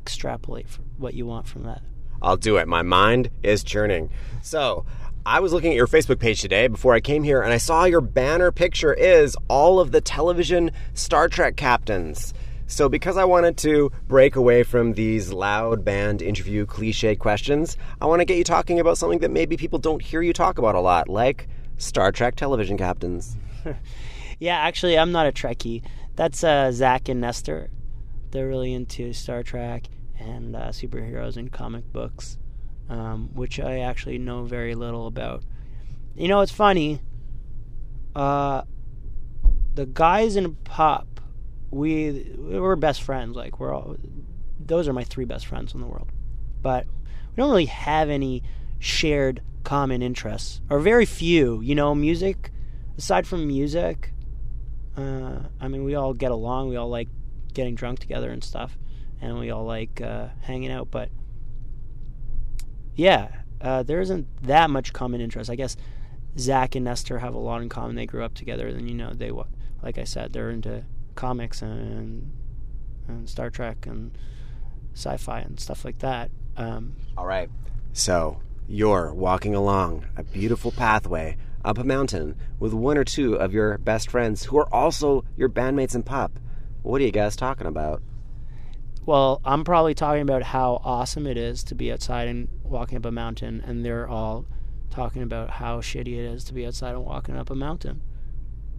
extrapolate 0.03 0.67
what 0.97 1.15
you 1.15 1.27
want 1.27 1.47
from 1.47 1.65
that. 1.65 1.83
I'll 2.21 2.37
do 2.37 2.57
it. 2.57 2.67
My 2.67 2.83
mind 2.83 3.31
is 3.43 3.63
churning. 3.63 4.11
So, 4.43 4.85
I 5.27 5.41
was 5.41 5.53
looking 5.53 5.73
at 5.73 5.77
your 5.77 5.87
Facebook 5.87 6.19
page 6.19 6.41
today 6.41 6.69
before 6.69 6.95
I 6.95 7.01
came 7.01 7.23
here, 7.23 7.43
and 7.43 7.53
I 7.53 7.59
saw 7.59 7.85
your 7.85 8.01
banner 8.01 8.51
picture 8.51 8.95
is 8.95 9.37
all 9.49 9.79
of 9.79 9.93
the 9.93 10.01
television 10.01 10.71
Star 10.95 11.29
Trek 11.29 11.57
captains. 11.57 12.33
So, 12.67 12.89
because 12.89 13.17
I 13.17 13.25
wanted 13.25 13.57
to 13.59 13.93
break 14.07 14.37
away 14.37 14.63
from 14.63 14.95
these 14.95 15.33
loud 15.33 15.85
band 15.85 16.23
interview 16.23 16.67
cliche 16.67 17.15
questions, 17.15 17.77
I 18.01 18.07
want 18.07 18.21
to 18.21 18.25
get 18.25 18.39
you 18.39 18.45
talking 18.45 18.81
about 18.81 18.99
something 18.99 19.21
that 19.21 19.31
maybe 19.31 19.57
people 19.57 19.79
don't 19.79 20.03
hear 20.03 20.23
you 20.23 20.33
talk 20.33 20.59
about 20.59 20.75
a 20.75 20.81
lot, 20.81 21.09
like 21.09 21.49
Star 21.77 22.11
Trek 22.11 22.35
television 22.37 22.77
captains. 22.77 23.37
Yeah, 24.38 24.57
actually, 24.57 24.99
I'm 24.99 25.12
not 25.12 25.26
a 25.26 25.33
Trekkie. 25.33 25.83
That's 26.14 26.45
uh, 26.45 26.71
Zach 26.73 27.09
and 27.09 27.21
Nestor. 27.21 27.71
They're 28.30 28.49
really 28.49 28.73
into 28.73 29.12
Star 29.12 29.42
Trek 29.42 29.85
and 30.18 30.54
uh, 30.54 30.68
superheroes 30.68 31.37
and 31.37 31.50
comic 31.50 31.92
books, 31.92 32.38
um, 32.88 33.30
which 33.35 33.59
I 33.59 33.80
actually 33.80 34.18
know 34.18 34.45
very 34.45 34.75
little 34.75 35.07
about. 35.07 35.42
You 36.14 36.28
know, 36.28 36.40
it's 36.40 36.52
funny. 36.52 37.00
Uh, 38.14 38.62
the 39.75 39.87
guys 39.87 40.37
in 40.37 40.54
Pup, 40.57 41.21
we 41.71 42.35
we're 42.37 42.76
best 42.76 43.02
friends. 43.02 43.37
Like 43.37 43.61
we're 43.61 43.75
all. 43.75 43.97
Those 44.59 44.88
are 44.88 44.92
my 44.92 45.04
three 45.04 45.25
best 45.25 45.47
friends 45.47 45.75
in 45.75 45.80
the 45.80 45.87
world, 45.87 46.11
but 46.62 46.87
we 46.87 47.37
don't 47.37 47.50
really 47.50 47.66
have 47.66 48.11
any 48.11 48.42
shared 48.78 49.40
common 49.64 50.02
interests, 50.02 50.61
or 50.68 50.80
very 50.80 51.07
few. 51.07 51.61
You 51.61 51.75
know, 51.75 51.95
music. 51.95 52.52
Aside 52.97 53.28
from 53.28 53.47
music, 53.47 54.12
uh, 54.99 55.38
I 55.61 55.69
mean, 55.69 55.85
we 55.85 55.95
all 55.95 56.12
get 56.12 56.33
along. 56.33 56.69
We 56.69 56.76
all 56.76 56.88
like 56.88 57.09
getting 57.55 57.75
drunk 57.75 58.00
together 58.00 58.31
and 58.31 58.43
stuff, 58.43 58.76
and 59.21 59.38
we 59.38 59.50
all 59.50 59.64
like 59.64 60.00
uh, 60.00 60.28
hanging 60.40 60.73
out. 60.73 60.90
But 60.90 61.11
yeah, 62.97 63.28
uh, 63.61 63.85
there 63.85 64.00
isn't 64.00 64.26
that 64.43 64.71
much 64.71 64.93
common 64.93 65.21
interest. 65.21 65.50
I 65.50 65.55
guess 65.55 65.76
Zach 66.37 66.75
and 66.75 66.85
Nestor 66.85 67.19
have 67.19 67.35
a 67.35 67.38
lot 67.38 67.62
in 67.62 67.69
common. 67.69 67.95
They 67.95 68.07
grew 68.07 68.25
up 68.25 68.35
together. 68.35 68.67
and 68.67 68.88
you 68.88 68.95
know 68.95 69.12
they, 69.12 69.31
like 69.83 69.99
I 69.99 70.05
said, 70.05 70.33
they're 70.33 70.50
into 70.50 70.85
comics 71.14 71.62
and 71.62 72.33
and 73.07 73.28
Star 73.28 73.50
Trek 73.50 73.87
and 73.87 74.11
sci-fi 74.95 75.40
and 75.40 75.61
stuff 75.61 75.85
like 75.85 75.99
that. 76.00 76.31
Um, 76.57 76.95
All 77.17 77.26
right. 77.26 77.49
So, 77.93 78.43
you're 78.67 79.14
walking 79.14 79.55
along 79.55 80.07
a 80.17 80.23
beautiful 80.25 80.73
pathway 80.73 81.37
up 81.69 81.77
a 81.77 81.85
mountain 81.85 82.35
with 82.59 82.73
one 82.73 82.97
or 82.97 83.05
two 83.05 83.35
of 83.35 83.53
your 83.53 83.77
best 83.77 84.11
friends 84.11 84.45
who 84.45 84.57
are 84.59 84.75
also 84.75 85.23
your 85.37 85.51
bandmates 85.51 85.95
in 85.95 86.03
Pup. 86.03 86.41
What 86.83 87.03
are 87.03 87.05
you 87.05 87.13
guys 87.13 87.37
talking 87.37 87.67
about? 87.67 88.03
Well, 89.05 89.43
I'm 89.45 89.65
probably 89.65 89.95
talking 89.95 90.23
about 90.23 90.43
how 90.43 90.81
awesome 90.83 91.27
it 91.27 91.37
is 91.37 91.63
to 91.65 91.75
be 91.75 91.93
outside 91.93 92.27
and 92.27 92.49
walking 92.63 92.97
up 92.97 93.05
a 93.05 93.13
mountain, 93.13 93.63
and 93.67 93.85
they're 93.85 94.09
all 94.09 94.47
talking 94.89 95.23
about 95.23 95.51
how 95.51 95.83
shitty 95.83 96.15
it 96.15 96.25
is 96.25 96.45
to 96.45 96.55
be 96.55 96.67
outside 96.67 96.95
and 96.95 97.05
walking 97.05 97.37
up 97.37 97.51
a 97.51 97.55
mountain. 97.55 98.01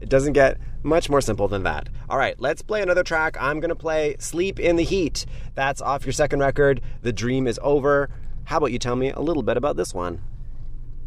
It 0.02 0.10
doesn't 0.10 0.34
get 0.34 0.58
much 0.82 1.12
more 1.12 1.22
simple 1.22 1.48
than 1.48 1.64
that. 1.64 1.90
All 2.10 2.18
right, 2.18 2.40
let's 2.40 2.64
play 2.64 2.82
another 2.82 3.04
track. 3.04 3.38
I'm 3.40 3.60
going 3.60 3.70
to 3.70 3.76
play 3.76 4.16
Sleep 4.18 4.60
in 4.60 4.78
the 4.78 4.84
Heat. 4.84 5.28
That's 5.54 5.82
off 5.82 6.06
your 6.06 6.14
second 6.14 6.40
record, 6.40 6.82
The 7.04 7.14
Dream 7.14 7.46
is 7.46 7.60
Over. 7.62 8.10
How 8.46 8.58
about 8.58 8.72
you 8.72 8.80
tell 8.80 8.96
me 8.96 9.12
a 9.12 9.20
little 9.20 9.44
bit 9.44 9.58
about 9.58 9.78
this 9.78 9.94
one? 9.94 10.22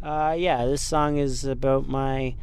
Uh, 0.02 0.35
yeah, 0.37 0.66
this 0.66 0.82
song 0.82 1.16
is 1.16 1.44
about 1.44 1.88
my 1.88 2.35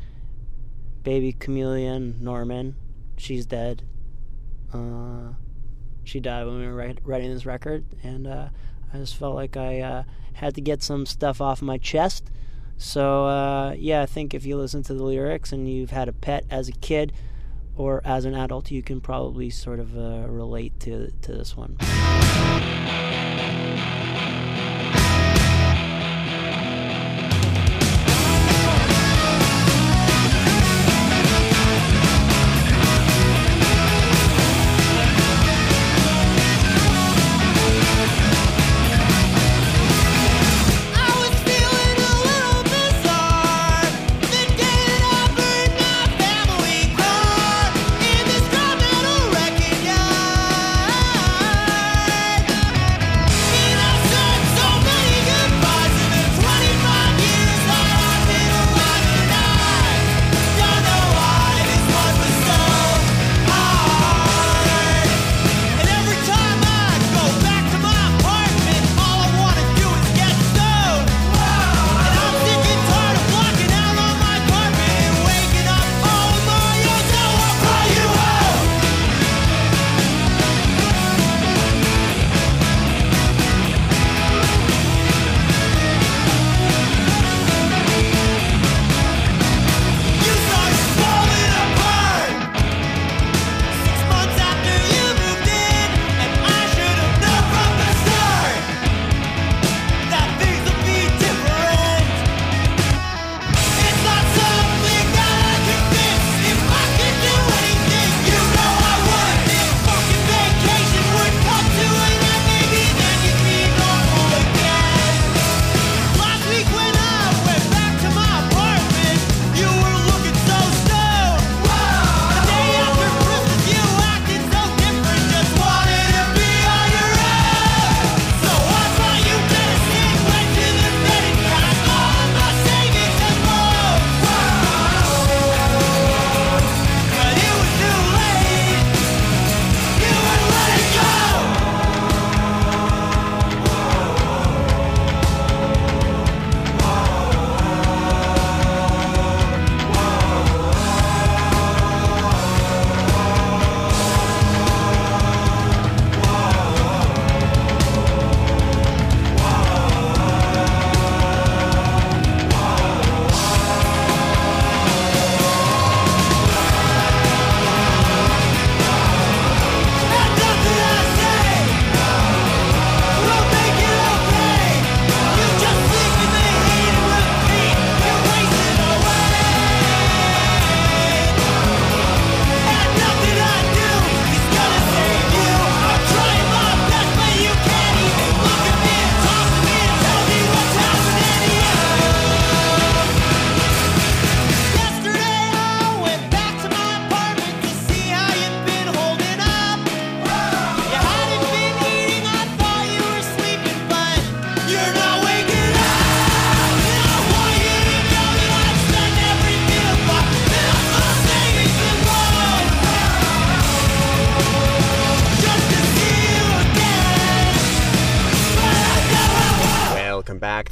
baby 1.04 1.34
chameleon, 1.34 2.16
Norman. 2.22 2.76
She's 3.18 3.46
dead. 3.46 3.84
Uh, 4.74 5.34
she 6.06 6.22
died 6.22 6.46
when 6.46 6.60
we 6.60 6.68
were 6.68 6.96
writing 7.04 7.34
this 7.34 7.46
record, 7.46 7.84
and 8.02 8.28
uh, 8.28 8.50
I 8.94 8.98
just 8.98 9.18
felt 9.18 9.36
like 9.36 9.58
I 9.58 9.82
uh, 9.82 10.04
had 10.34 10.56
to 10.56 10.62
get 10.62 10.82
some 10.82 11.06
stuff 11.06 11.42
off 11.42 11.62
my 11.62 11.78
chest. 11.78 12.32
So, 12.78 13.26
uh, 13.26 13.76
yeah, 13.78 14.04
I 14.04 14.06
think 14.06 14.34
if 14.34 14.46
you 14.46 14.56
listen 14.56 14.84
to 14.84 14.94
the 14.94 15.04
lyrics 15.04 15.52
and 15.52 15.68
you've 15.68 15.92
had 15.92 16.08
a 16.08 16.14
pet 16.14 16.46
as 16.50 16.70
a 16.70 16.74
kid 16.74 17.12
or 17.76 18.02
as 18.06 18.24
an 18.24 18.36
adult, 18.36 18.72
you 18.72 18.82
can 18.82 19.02
probably 19.02 19.50
sort 19.50 19.80
of 19.82 19.98
uh, 19.98 20.26
relate 20.30 20.80
to, 20.82 21.12
to 21.24 21.34
this 21.34 21.58
one. 21.58 21.76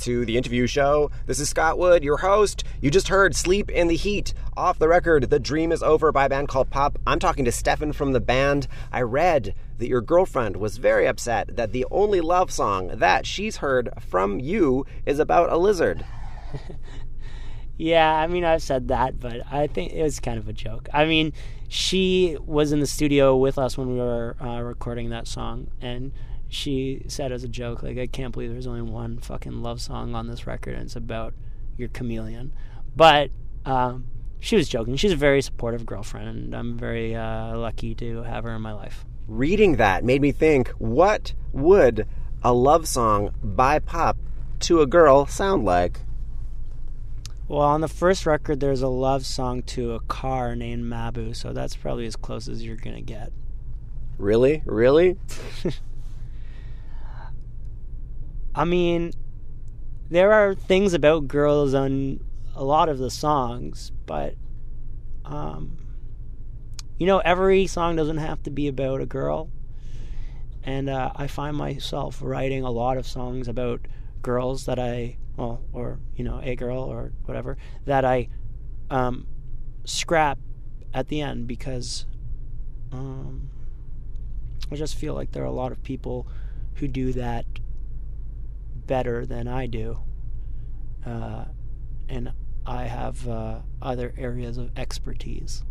To 0.07 0.23
the 0.23 0.37
interview 0.37 0.67
show. 0.67 1.11
This 1.25 1.41
is 1.41 1.49
Scott 1.49 1.77
Wood, 1.77 2.01
your 2.01 2.15
host. 2.15 2.63
You 2.79 2.89
just 2.89 3.09
heard 3.09 3.35
Sleep 3.35 3.69
in 3.69 3.89
the 3.89 3.97
Heat 3.97 4.33
off 4.55 4.79
the 4.79 4.87
record, 4.87 5.29
The 5.29 5.37
Dream 5.37 5.69
is 5.69 5.83
Over 5.83 6.13
by 6.13 6.27
a 6.27 6.29
band 6.29 6.47
called 6.47 6.69
Pup. 6.69 6.97
I'm 7.05 7.19
talking 7.19 7.43
to 7.43 7.51
Stefan 7.51 7.91
from 7.91 8.13
the 8.13 8.21
band. 8.21 8.69
I 8.89 9.01
read 9.01 9.53
that 9.79 9.89
your 9.89 9.99
girlfriend 9.99 10.55
was 10.55 10.77
very 10.77 11.05
upset 11.05 11.57
that 11.57 11.73
the 11.73 11.85
only 11.91 12.21
love 12.21 12.51
song 12.51 12.87
that 12.93 13.25
she's 13.25 13.57
heard 13.57 13.89
from 13.99 14.39
you 14.39 14.85
is 15.05 15.19
about 15.19 15.51
a 15.51 15.57
lizard. 15.57 16.05
Yeah, 17.79 18.11
I 18.11 18.25
mean, 18.25 18.43
I've 18.43 18.63
said 18.63 18.87
that, 18.87 19.19
but 19.19 19.41
I 19.51 19.67
think 19.67 19.93
it 19.93 20.01
was 20.01 20.19
kind 20.19 20.39
of 20.39 20.47
a 20.47 20.53
joke. 20.53 20.89
I 20.91 21.05
mean, 21.05 21.31
she 21.67 22.35
was 22.43 22.71
in 22.71 22.79
the 22.79 22.87
studio 22.87 23.37
with 23.37 23.59
us 23.59 23.77
when 23.77 23.89
we 23.89 23.99
were 23.99 24.35
uh, 24.41 24.61
recording 24.61 25.11
that 25.11 25.27
song, 25.27 25.69
and 25.79 26.11
she 26.49 27.03
said 27.07 27.31
as 27.31 27.43
a 27.43 27.47
joke, 27.47 27.83
like, 27.83 27.97
I 27.97 28.07
can't 28.07 28.33
believe 28.33 28.51
there's 28.51 28.67
only 28.67 28.81
one 28.81 29.19
fucking 29.19 29.61
love 29.61 29.81
song 29.81 30.15
on 30.15 30.27
this 30.27 30.47
record, 30.47 30.75
and 30.75 30.83
it's 30.83 30.95
about 30.95 31.33
your 31.77 31.89
chameleon. 31.89 32.53
But 32.95 33.31
um, 33.65 34.07
she 34.39 34.55
was 34.55 34.69
joking. 34.69 34.95
She's 34.95 35.11
a 35.11 35.17
very 35.17 35.41
supportive 35.41 35.85
girlfriend, 35.85 36.29
and 36.29 36.55
I'm 36.55 36.77
very 36.77 37.15
uh, 37.15 37.57
lucky 37.57 37.95
to 37.95 38.23
have 38.23 38.43
her 38.43 38.55
in 38.55 38.61
my 38.61 38.73
life. 38.73 39.05
Reading 39.27 39.75
that 39.75 40.03
made 40.03 40.21
me 40.21 40.31
think 40.31 40.69
what 40.77 41.33
would 41.51 42.07
a 42.43 42.53
love 42.53 42.87
song 42.87 43.33
by 43.43 43.79
Pup 43.79 44.17
to 44.61 44.81
a 44.81 44.87
girl 44.87 45.25
sound 45.25 45.65
like? 45.65 45.99
Well, 47.47 47.61
on 47.61 47.81
the 47.81 47.87
first 47.87 48.25
record, 48.25 48.59
there's 48.59 48.81
a 48.81 48.87
love 48.87 49.25
song 49.25 49.63
to 49.63 49.93
a 49.93 49.99
car 50.01 50.55
named 50.55 50.83
Mabu, 50.83 51.35
so 51.35 51.53
that's 51.53 51.75
probably 51.75 52.05
as 52.05 52.15
close 52.15 52.47
as 52.47 52.63
you're 52.63 52.75
gonna 52.75 53.01
get. 53.01 53.31
Really? 54.17 54.63
Really? 54.65 55.17
I 58.57 58.65
mean, 58.65 59.11
there 60.09 60.33
are 60.33 60.55
things 60.55 60.95
about 60.95 61.27
girls 61.27 61.75
on 61.75 62.19
a 62.55 62.63
lot 62.63 62.89
of 62.89 62.97
the 62.97 63.11
songs, 63.11 63.91
but 64.07 64.33
um, 65.23 65.77
you 66.97 67.05
know, 67.05 67.19
every 67.19 67.67
song 67.67 67.95
doesn't 67.95 68.17
have 68.17 68.41
to 68.43 68.49
be 68.49 68.67
about 68.67 68.99
a 68.99 69.05
girl. 69.05 69.51
And 70.63 70.89
uh, 70.89 71.11
I 71.15 71.27
find 71.27 71.55
myself 71.55 72.19
writing 72.19 72.63
a 72.63 72.71
lot 72.71 72.97
of 72.97 73.05
songs 73.05 73.47
about 73.47 73.81
girls 74.23 74.65
that 74.65 74.79
I, 74.79 75.17
well, 75.35 75.61
or 75.71 75.99
you 76.15 76.23
know, 76.23 76.41
a 76.41 76.55
girl 76.55 76.79
or 76.79 77.11
whatever 77.25 77.57
that 77.85 78.05
I 78.05 78.27
um, 78.89 79.27
scrap 79.85 80.39
at 80.95 81.09
the 81.09 81.21
end 81.21 81.45
because 81.45 82.07
um, 82.91 83.51
I 84.71 84.75
just 84.75 84.95
feel 84.95 85.13
like 85.13 85.31
there 85.31 85.43
are 85.43 85.45
a 85.45 85.51
lot 85.51 85.71
of 85.71 85.83
people 85.83 86.25
who 86.77 86.87
do 86.87 87.13
that 87.13 87.45
better 88.87 89.25
than 89.25 89.47
I 89.47 89.67
do, 89.67 89.99
uh, 91.05 91.45
and 92.09 92.31
I 92.65 92.85
have 92.85 93.27
uh, 93.27 93.59
other 93.81 94.13
areas 94.17 94.57
of 94.57 94.71
expertise. 94.77 95.63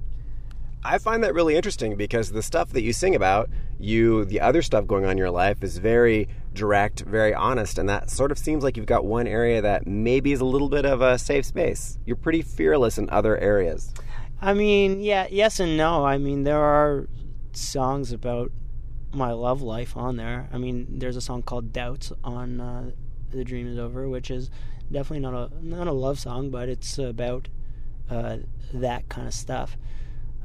I 0.85 0.98
find 0.98 1.24
that 1.24 1.35
really 1.35 1.57
interesting 1.57 1.96
because 1.96 2.31
the 2.31 2.42
stuff 2.42 2.70
that 2.70 2.83
you 2.83 2.92
sing 2.92 3.16
about, 3.16 3.50
you 3.79 4.24
the 4.24 4.40
other 4.40 4.62
stuff 4.62 4.87
going 4.87 5.05
on 5.05 5.12
in 5.12 5.18
your 5.18 5.31
life 5.31 5.64
is 5.64 5.79
very 5.79 6.29
direct, 6.52 7.00
very 7.00 7.35
honest, 7.35 7.79
and 7.79 7.88
that 7.88 8.09
sort 8.09 8.31
of 8.31 8.38
seems 8.38 8.62
like 8.62 8.76
you've 8.76 8.87
got 8.87 9.05
one 9.05 9.26
area 9.26 9.61
that 9.61 9.87
maybe 9.87 10.33
is 10.33 10.40
a 10.40 10.44
little 10.44 10.68
bit 10.68 10.87
of 10.87 11.00
a 11.02 11.18
safe 11.18 11.44
space. 11.44 11.98
You're 12.07 12.16
pretty 12.16 12.42
fearless 12.42 12.98
in 12.98 13.11
other 13.11 13.37
areas. 13.37 13.92
I 14.40 14.55
mean, 14.55 15.00
yeah, 15.00 15.26
yes 15.31 15.59
and 15.61 15.76
no. 15.76 16.05
I 16.05 16.18
mean, 16.18 16.44
there 16.44 16.62
are 16.62 17.09
songs 17.52 18.12
about 18.12 18.52
my 19.12 19.33
love 19.33 19.62
life 19.62 19.96
on 19.96 20.16
there. 20.16 20.48
I 20.52 20.59
mean, 20.59 20.98
there's 20.98 21.16
a 21.16 21.20
song 21.20 21.42
called 21.42 21.72
"Doubts" 21.72 22.12
on 22.22 22.61
uh, 22.61 22.90
"The 23.37 23.44
Dream 23.44 23.68
Is 23.68 23.79
Over," 23.79 24.09
which 24.09 24.31
is 24.31 24.51
definitely 24.90 25.20
not 25.20 25.35
a 25.35 25.64
not 25.64 25.87
a 25.87 25.92
love 25.92 26.18
song, 26.18 26.51
but 26.51 26.68
it's 26.68 26.99
about 26.99 27.49
uh, 28.11 28.38
that 28.72 29.09
kind 29.09 29.27
of 29.27 29.35
stuff. 29.35 29.77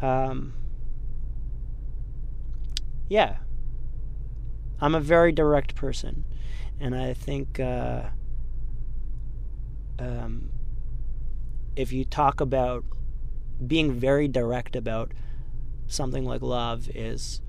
Um, 0.01 0.54
yeah, 3.08 3.38
I'm 4.80 4.95
a 4.95 4.99
very 4.99 5.32
direct 5.32 5.75
person, 5.75 6.25
and 6.80 6.95
I 6.95 7.13
think 7.13 7.60
uh, 7.60 8.04
um, 9.99 10.49
if 11.75 11.91
you 11.93 12.04
talk 12.06 12.41
about 12.41 12.84
being 13.65 13.91
very 13.91 14.27
direct 14.27 14.75
about 14.75 15.12
something 15.88 16.25
like 16.25 16.41
love 16.41 16.89
is 16.95 17.41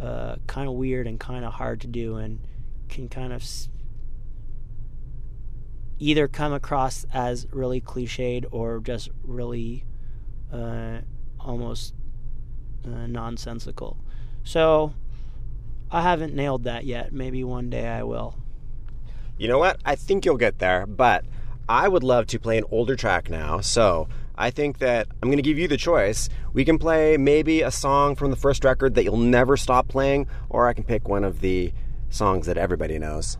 uh, 0.00 0.36
kind 0.46 0.68
of 0.68 0.74
weird 0.74 1.06
and 1.06 1.18
kind 1.18 1.44
of 1.44 1.54
hard 1.54 1.80
to 1.80 1.86
do, 1.88 2.16
and 2.16 2.46
can 2.88 3.08
kind 3.08 3.32
of 3.32 3.42
either 6.02 6.26
come 6.26 6.52
across 6.52 7.06
as 7.14 7.46
really 7.52 7.80
cliched 7.80 8.44
or 8.50 8.80
just 8.80 9.08
really 9.22 9.84
uh, 10.52 10.98
almost 11.38 11.94
uh, 12.84 13.06
nonsensical. 13.06 13.96
So 14.42 14.94
I 15.92 16.02
haven't 16.02 16.34
nailed 16.34 16.64
that 16.64 16.84
yet. 16.84 17.12
Maybe 17.12 17.44
one 17.44 17.70
day 17.70 17.86
I 17.86 18.02
will. 18.02 18.36
You 19.38 19.46
know 19.46 19.58
what? 19.58 19.80
I 19.84 19.94
think 19.94 20.24
you'll 20.24 20.36
get 20.36 20.58
there, 20.58 20.86
but 20.86 21.24
I 21.68 21.86
would 21.86 22.02
love 22.02 22.26
to 22.28 22.40
play 22.40 22.58
an 22.58 22.64
older 22.72 22.96
track 22.96 23.30
now. 23.30 23.60
So 23.60 24.08
I 24.34 24.50
think 24.50 24.78
that 24.78 25.06
I'm 25.22 25.28
going 25.28 25.36
to 25.36 25.42
give 25.42 25.58
you 25.58 25.68
the 25.68 25.76
choice. 25.76 26.28
We 26.52 26.64
can 26.64 26.78
play 26.78 27.16
maybe 27.16 27.62
a 27.62 27.70
song 27.70 28.16
from 28.16 28.30
the 28.30 28.36
first 28.36 28.64
record 28.64 28.96
that 28.96 29.04
you'll 29.04 29.16
never 29.18 29.56
stop 29.56 29.86
playing, 29.86 30.26
or 30.50 30.66
I 30.66 30.72
can 30.72 30.82
pick 30.82 31.08
one 31.08 31.22
of 31.22 31.40
the 31.40 31.72
songs 32.10 32.46
that 32.46 32.58
everybody 32.58 32.98
knows. 32.98 33.38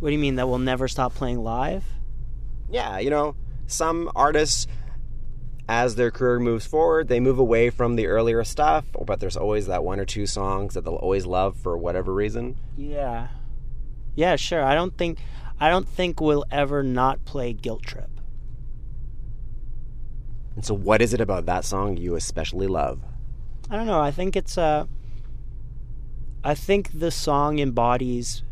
What 0.00 0.10
do 0.10 0.12
you 0.12 0.18
mean 0.18 0.36
that 0.36 0.48
we'll 0.48 0.58
never 0.58 0.88
stop 0.88 1.14
playing 1.14 1.42
live? 1.42 1.84
Yeah, 2.70 2.98
you 2.98 3.10
know, 3.10 3.34
some 3.66 4.10
artists, 4.14 4.66
as 5.68 5.96
their 5.96 6.10
career 6.10 6.38
moves 6.38 6.66
forward, 6.66 7.08
they 7.08 7.20
move 7.20 7.38
away 7.38 7.70
from 7.70 7.96
the 7.96 8.06
earlier 8.06 8.44
stuff, 8.44 8.84
but 9.04 9.20
there's 9.20 9.36
always 9.36 9.66
that 9.66 9.84
one 9.84 10.00
or 10.00 10.04
two 10.04 10.26
songs 10.26 10.74
that 10.74 10.84
they'll 10.84 10.94
always 10.94 11.26
love 11.26 11.56
for 11.56 11.76
whatever 11.76 12.12
reason. 12.14 12.56
Yeah. 12.76 13.28
Yeah, 14.14 14.36
sure. 14.36 14.64
I 14.64 14.74
don't 14.74 14.96
think 14.96 15.18
I 15.60 15.70
don't 15.70 15.88
think 15.88 16.20
we'll 16.20 16.44
ever 16.50 16.82
not 16.82 17.24
play 17.24 17.52
Guilt 17.52 17.82
Trip. 17.82 18.10
And 20.54 20.64
so, 20.64 20.74
what 20.74 21.02
is 21.02 21.14
it 21.14 21.20
about 21.20 21.46
that 21.46 21.64
song 21.64 21.96
you 21.96 22.16
especially 22.16 22.66
love? 22.66 23.00
I 23.70 23.76
don't 23.76 23.86
know. 23.86 24.00
I 24.00 24.10
think 24.10 24.36
it's 24.36 24.56
uh 24.58 24.86
I 26.42 26.54
think 26.54 26.98
the 26.98 27.10
song 27.10 27.58
embodies 27.58 28.42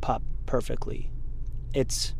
pup 0.00 0.22
perfectly. 0.46 1.10
It's 1.72 2.14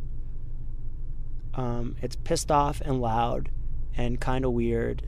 um 1.55 1.97
it's 2.03 2.17
pissed 2.17 2.51
off 2.51 2.81
and 2.81 3.01
loud 3.01 3.51
and 3.97 4.21
kind 4.21 4.45
of 4.45 4.53
weird 4.53 5.07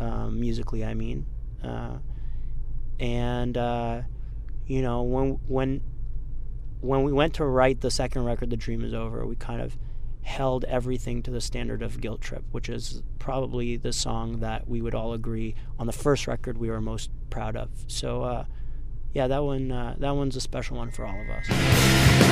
um, 0.00 0.40
musically, 0.40 0.84
I 0.84 0.94
mean. 0.94 1.26
Uh, 1.62 1.98
and 3.00 3.56
uh, 3.56 4.02
you 4.66 4.82
know, 4.82 5.02
when 5.02 5.38
when 5.46 5.82
when 6.80 7.02
we 7.02 7.12
went 7.12 7.34
to 7.34 7.44
write 7.44 7.80
the 7.80 7.90
second 7.90 8.24
record, 8.24 8.50
The 8.50 8.56
Dream 8.56 8.84
Is 8.84 8.94
Over, 8.94 9.26
we 9.26 9.36
kind 9.36 9.60
of 9.60 9.76
held 10.22 10.64
everything 10.64 11.22
to 11.22 11.30
the 11.30 11.40
standard 11.40 11.82
of 11.82 12.00
Guilt 12.00 12.20
Trip, 12.20 12.44
which 12.52 12.68
is 12.68 13.02
probably 13.18 13.76
the 13.76 13.92
song 13.92 14.40
that 14.40 14.68
we 14.68 14.80
would 14.80 14.94
all 14.94 15.12
agree 15.12 15.54
on 15.78 15.86
the 15.86 15.92
first 15.92 16.26
record 16.26 16.58
we 16.58 16.68
were 16.68 16.80
most 16.80 17.10
proud 17.30 17.56
of. 17.56 17.70
So, 17.86 18.22
uh, 18.22 18.44
yeah, 19.18 19.26
that 19.26 19.42
one 19.42 19.72
uh, 19.72 19.96
that 19.98 20.14
one's 20.14 20.36
a 20.36 20.40
special 20.40 20.76
one 20.76 20.92
for 20.92 21.04
all 21.04 21.20
of 21.20 21.28
us. 21.28 22.27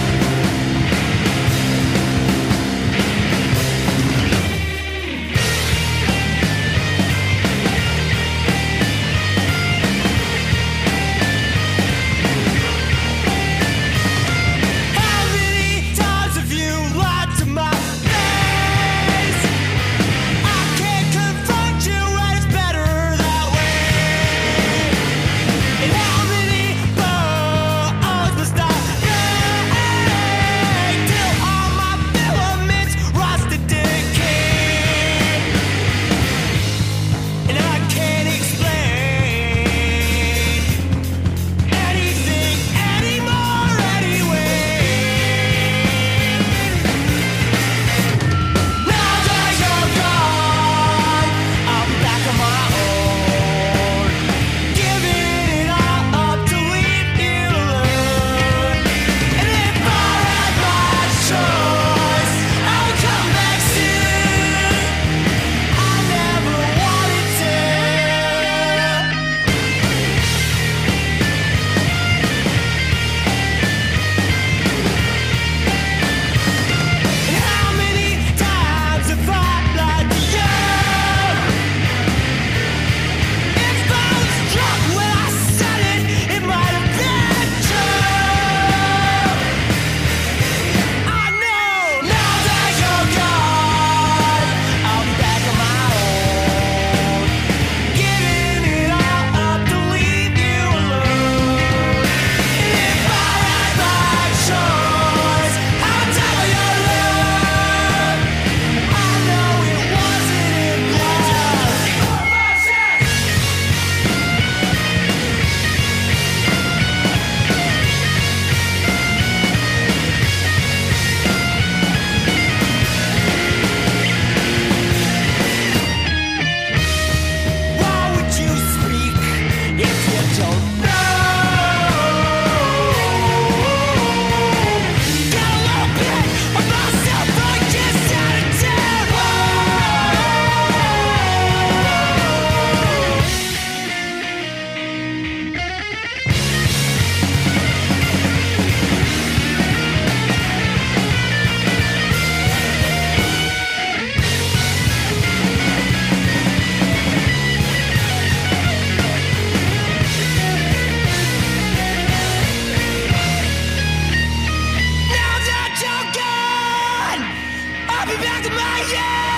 I'll 168.09 168.16
be 168.16 168.23
back 168.23 168.47
in 168.47 168.53
my 168.53 168.88
year. 168.92 169.36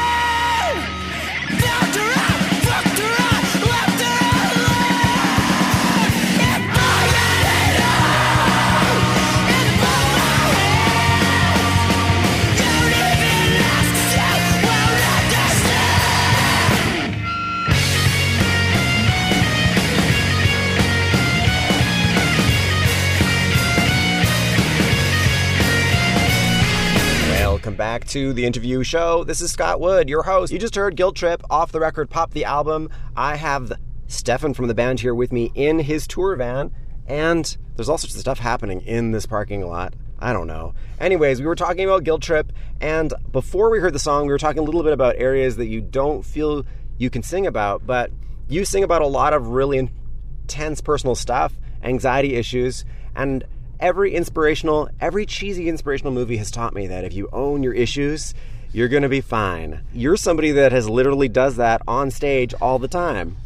To 28.09 28.33
the 28.33 28.47
interview 28.47 28.83
show. 28.85 29.23
This 29.23 29.42
is 29.42 29.51
Scott 29.51 29.81
Wood, 29.81 30.09
your 30.09 30.23
host. 30.23 30.51
You 30.51 30.59
just 30.59 30.77
heard 30.77 30.97
Guilt 30.97 31.14
Trip 31.14 31.42
off 31.51 31.73
the 31.73 31.81
record 31.81 32.09
Pup 32.09 32.33
the 32.33 32.47
album. 32.47 32.88
I 33.14 33.37
have 33.37 33.71
Stefan 34.07 34.55
from 34.55 34.66
the 34.66 34.75
band 34.75 35.01
here 35.01 35.14
with 35.14 35.31
me 35.31 35.53
in 35.55 35.81
his 35.81 36.07
tour 36.07 36.35
van, 36.35 36.73
and 37.07 37.55
there's 37.77 37.90
all 37.90 37.99
sorts 37.99 38.14
of 38.14 38.21
stuff 38.23 38.38
happening 38.38 38.81
in 38.81 39.11
this 39.11 39.27
parking 39.27 39.61
lot. 39.66 39.92
I 40.18 40.33
don't 40.33 40.47
know. 40.47 40.73
Anyways, 40.99 41.40
we 41.40 41.47
were 41.47 41.55
talking 41.55 41.85
about 41.85 42.05
Guilt 42.05 42.23
Trip, 42.23 42.51
and 42.81 43.12
before 43.31 43.68
we 43.68 43.79
heard 43.79 43.92
the 43.92 43.99
song, 43.99 44.27
we 44.27 44.33
were 44.33 44.38
talking 44.38 44.61
a 44.61 44.64
little 44.64 44.83
bit 44.83 44.94
about 44.94 45.16
areas 45.18 45.59
that 45.59 45.66
you 45.66 45.83
don't 45.83 46.25
feel 46.25 46.64
you 46.97 47.11
can 47.11 47.23
sing 47.23 47.47
about, 47.47 47.87
but 47.87 48.11
you 48.49 48.64
sing 48.64 48.85
about 48.85 49.03
a 49.03 49.07
lot 49.07 49.35
of 49.35 49.49
really 49.49 49.77
intense 49.77 50.81
personal 50.81 51.14
stuff, 51.14 51.59
anxiety 51.83 52.37
issues, 52.37 52.87
and 53.14 53.44
every 53.80 54.14
inspirational, 54.14 54.88
every 55.00 55.26
cheesy 55.26 55.68
inspirational 55.68 56.12
movie 56.12 56.36
has 56.36 56.50
taught 56.50 56.74
me 56.74 56.86
that 56.86 57.04
if 57.04 57.12
you 57.12 57.28
own 57.32 57.62
your 57.62 57.74
issues, 57.74 58.34
you're 58.72 58.88
going 58.88 59.02
to 59.02 59.08
be 59.08 59.20
fine. 59.20 59.82
You're 59.92 60.16
somebody 60.16 60.52
that 60.52 60.72
has 60.72 60.88
literally 60.88 61.28
does 61.28 61.56
that 61.56 61.82
on 61.88 62.10
stage 62.10 62.54
all 62.60 62.78
the 62.78 62.88
time. 62.88 63.36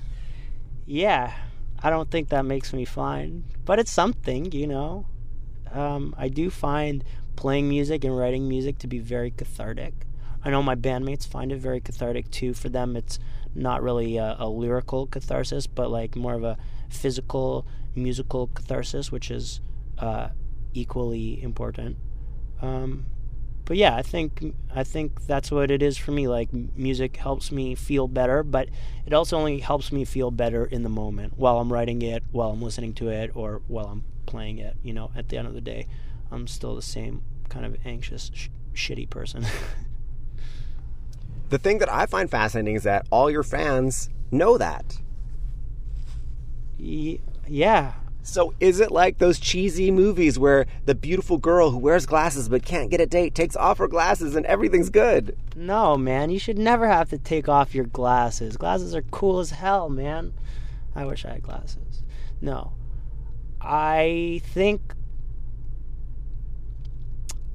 Yeah, 0.87 1.33
I 1.83 1.91
don't 1.91 2.11
think 2.11 2.29
that 2.31 2.45
makes 2.45 2.73
me 2.73 2.85
fine, 2.85 3.45
but 3.65 3.79
it's 3.79 3.91
something, 3.91 4.51
you 4.53 4.67
know. 4.67 5.07
Um, 5.73 6.15
I 6.19 6.29
do 6.29 6.51
find 6.51 7.05
playing 7.37 7.69
music 7.69 8.05
and 8.05 8.17
writing 8.17 8.49
music 8.49 8.79
to 8.79 8.87
be 8.87 8.99
very 8.99 9.31
cathartic. 9.31 9.95
I 10.45 10.51
know 10.51 10.63
my 10.63 10.75
bandmates 10.75 11.27
find 11.27 11.53
it 11.53 11.59
very 11.59 11.81
cathartic 11.81 12.31
too. 12.31 12.53
For 12.53 12.69
them, 12.69 12.97
it's 12.97 13.19
not 13.55 13.83
really 13.83 14.17
a, 14.17 14.37
a 14.39 14.49
lyrical 14.49 15.07
catharsis, 15.07 15.67
but 15.67 15.91
like 15.91 16.17
more 16.17 16.35
of 16.35 16.43
a 16.43 16.59
physical, 16.89 17.65
musical 17.95 18.49
catharsis, 18.49 19.13
which 19.13 19.31
is 19.31 19.61
uh, 20.03 20.29
equally 20.75 21.43
important. 21.43 21.97
Um, 22.61 23.07
but 23.65 23.77
yeah, 23.77 23.95
I 23.95 24.03
think 24.03 24.55
I 24.75 24.83
think 24.83 25.27
that's 25.27 25.51
what 25.51 25.71
it 25.71 25.83
is 25.83 25.97
for 25.97 26.11
me. 26.11 26.27
Like 26.27 26.53
music 26.53 27.17
helps 27.17 27.53
me 27.53 27.77
feel 27.77 28.09
better, 28.09 28.43
but 28.43 28.69
it 29.07 29.15
also 29.15 29.39
only 29.39 29.61
helps 29.61 29.93
me 29.93 30.05
feel 30.05 30.31
better 30.31 30.67
in 30.67 30.83
the 30.83 30.89
moment 30.89 31.35
while 31.39 31.59
I'm 31.59 31.73
writing 31.73 32.03
it, 32.03 32.25
while 32.33 32.51
I'm 32.51 32.61
listening 32.61 32.93
to 32.95 33.09
it, 33.09 33.31
or 33.35 33.63
while 33.69 33.87
I'm 33.87 34.05
playing 34.27 34.59
it. 34.59 34.77
You 34.83 34.93
know, 34.93 35.13
at 35.15 35.29
the 35.29 35.39
end 35.39 35.47
of 35.47 35.55
the 35.55 35.61
day, 35.61 35.87
I'm 36.31 36.49
still 36.49 36.75
the 36.75 36.83
same 36.83 37.23
kind 37.49 37.65
of 37.65 37.77
anxious, 37.85 38.33
sh- 38.35 38.49
shitty 38.75 39.09
person. 39.09 39.47
the 41.51 41.59
thing 41.59 41.79
that 41.79 41.89
I 41.89 42.07
find 42.07 42.29
fascinating 42.29 42.75
is 42.75 42.83
that 42.83 43.07
all 43.11 43.31
your 43.31 43.45
fans 43.45 44.11
know 44.33 44.59
that. 44.59 44.99
yeah, 46.79 47.93
so 48.23 48.55
is 48.61 48.79
it 48.79 48.93
like 48.93 49.19
those 49.19 49.41
cheesy 49.41 49.91
movies 49.91 50.39
where 50.39 50.67
the 50.87 50.95
beautiful 50.95 51.39
girl 51.39 51.71
who 51.71 51.79
wears 51.79 52.07
glasses 52.07 52.49
but 52.49 52.65
can't 52.65 52.91
get 52.91 53.01
a 53.01 53.07
date 53.07 53.35
takes 53.35 53.57
off 53.57 53.79
her 53.79 53.89
glasses 53.89 54.37
and 54.37 54.47
everything's 54.47 54.91
good? 54.91 55.37
No, 55.57 55.97
man, 55.97 56.31
you 56.31 56.39
should 56.39 56.59
never 56.59 56.89
have 56.89 57.11
to 57.11 57.19
take 57.19 57.49
off 57.49 57.75
your 57.75 57.85
glasses. 57.85 58.57
Glasses 58.57 58.95
are 58.95 59.03
cool 59.03 59.41
as 59.41 59.51
hell, 59.51 59.89
man. 59.89 60.33
I 60.95 61.05
wish 61.05 61.25
I 61.25 61.33
had 61.33 61.43
glasses. 61.43 62.05
No. 62.41 62.73
I 63.61 64.41
think 64.45 64.95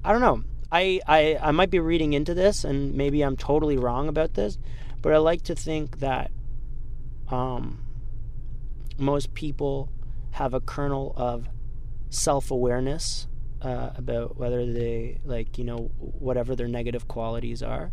I 0.03 0.11
don't 0.11 0.21
know. 0.21 0.43
I, 0.69 0.99
I 1.07 1.37
I 1.41 1.51
might 1.51 1.69
be 1.69 1.79
reading 1.79 2.11
into 2.11 2.33
this 2.33 2.65
and 2.65 2.93
maybe 2.93 3.21
I'm 3.21 3.37
totally 3.37 3.77
wrong 3.77 4.09
about 4.09 4.33
this, 4.33 4.57
but 5.01 5.13
I 5.13 5.17
like 5.17 5.43
to 5.43 5.55
think 5.55 5.99
that 5.99 6.29
um 7.29 7.79
most 8.97 9.33
people 9.33 9.89
have 10.37 10.53
a 10.53 10.59
kernel 10.59 11.13
of 11.17 11.49
self 12.11 12.51
awareness 12.51 13.27
uh, 13.63 13.89
about 13.95 14.37
whether 14.37 14.71
they 14.71 15.19
like 15.25 15.57
you 15.57 15.63
know 15.63 15.89
whatever 15.97 16.55
their 16.55 16.67
negative 16.67 17.07
qualities 17.07 17.63
are, 17.63 17.91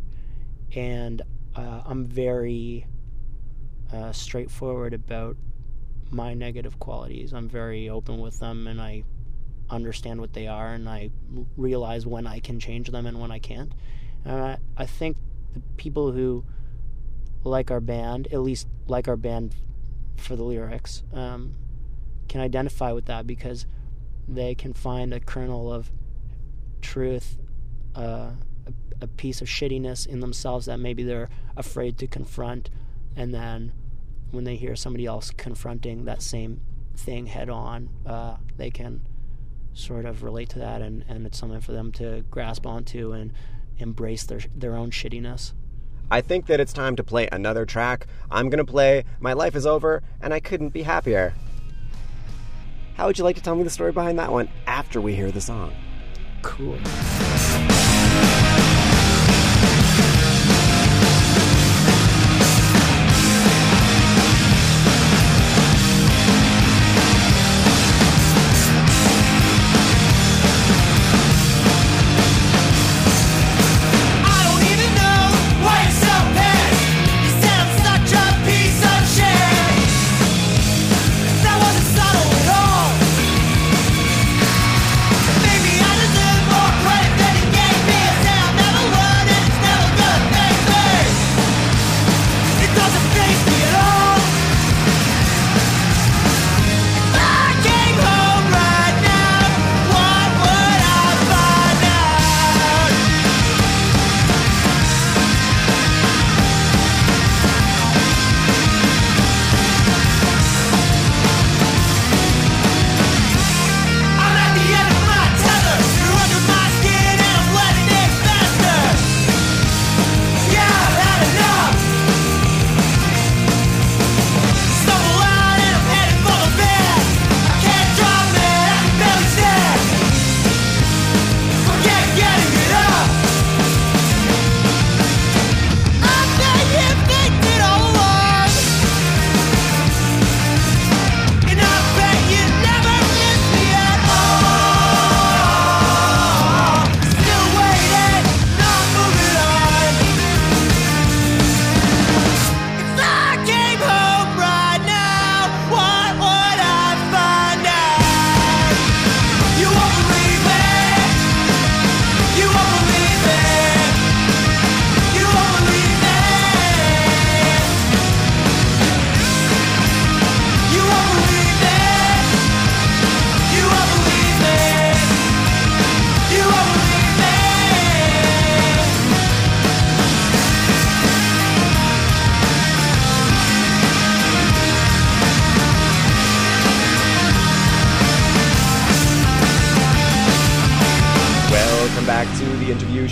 and 0.76 1.22
uh, 1.56 1.82
I'm 1.86 2.04
very 2.04 2.86
uh, 3.90 4.12
straightforward 4.12 4.92
about 4.92 5.38
my 6.10 6.34
negative 6.34 6.78
qualities. 6.78 7.32
I'm 7.32 7.48
very 7.48 7.88
open 7.88 8.20
with 8.20 8.38
them, 8.40 8.66
and 8.66 8.78
I 8.78 9.04
understand 9.70 10.20
what 10.20 10.34
they 10.34 10.46
are, 10.46 10.74
and 10.74 10.86
I 10.86 11.10
realize 11.56 12.06
when 12.06 12.26
I 12.26 12.40
can 12.40 12.60
change 12.60 12.90
them 12.90 13.06
and 13.06 13.18
when 13.18 13.30
I 13.30 13.38
can't. 13.38 13.72
And 14.26 14.36
I, 14.36 14.58
I 14.76 14.84
think 14.84 15.16
the 15.54 15.62
people 15.78 16.12
who 16.12 16.44
like 17.42 17.70
our 17.70 17.80
band, 17.80 18.28
at 18.32 18.40
least 18.40 18.68
like 18.86 19.08
our 19.08 19.16
band 19.16 19.54
for 20.18 20.36
the 20.36 20.44
lyrics, 20.44 21.02
um, 21.14 21.54
can 22.34 22.40
identify 22.40 22.90
with 22.90 23.04
that 23.04 23.28
because 23.28 23.64
they 24.26 24.56
can 24.56 24.72
find 24.72 25.14
a 25.14 25.20
kernel 25.20 25.72
of 25.72 25.92
truth, 26.82 27.38
uh, 27.94 28.30
a, 29.00 29.06
piece 29.06 29.40
of 29.40 29.46
shittiness 29.46 30.04
in 30.04 30.18
themselves 30.18 30.66
that 30.66 30.80
maybe 30.80 31.04
they're 31.04 31.28
afraid 31.56 31.96
to 31.96 32.08
confront, 32.08 32.70
and 33.14 33.32
then 33.32 33.72
when 34.32 34.42
they 34.42 34.56
hear 34.56 34.74
somebody 34.74 35.06
else 35.06 35.30
confronting 35.30 36.06
that 36.06 36.22
same 36.22 36.60
thing 36.96 37.26
head 37.26 37.48
on, 37.48 37.88
uh, 38.04 38.36
they 38.56 38.68
can 38.68 39.06
sort 39.72 40.04
of 40.04 40.24
relate 40.24 40.48
to 40.48 40.58
that, 40.58 40.82
and, 40.82 41.04
and 41.08 41.26
it's 41.26 41.38
something 41.38 41.60
for 41.60 41.70
them 41.70 41.92
to 41.92 42.24
grasp 42.32 42.66
onto 42.66 43.12
and 43.12 43.32
embrace 43.78 44.24
their 44.24 44.40
their 44.56 44.74
own 44.74 44.90
shittiness. 44.90 45.52
I 46.10 46.20
think 46.20 46.46
that 46.46 46.58
it's 46.58 46.72
time 46.72 46.96
to 46.96 47.04
play 47.04 47.28
another 47.30 47.64
track. 47.64 48.08
I'm 48.28 48.50
gonna 48.50 48.64
play 48.64 49.04
My 49.20 49.34
Life 49.34 49.54
Is 49.54 49.66
Over, 49.66 50.02
and 50.20 50.34
I 50.34 50.40
Couldn't 50.40 50.70
Be 50.70 50.82
Happier. 50.82 51.32
How 52.94 53.06
would 53.06 53.18
you 53.18 53.24
like 53.24 53.36
to 53.36 53.42
tell 53.42 53.56
me 53.56 53.64
the 53.64 53.70
story 53.70 53.90
behind 53.90 54.18
that 54.20 54.30
one 54.30 54.48
after 54.66 55.00
we 55.00 55.16
hear 55.16 55.32
the 55.32 55.40
song? 55.40 55.74
Cool. 56.42 56.78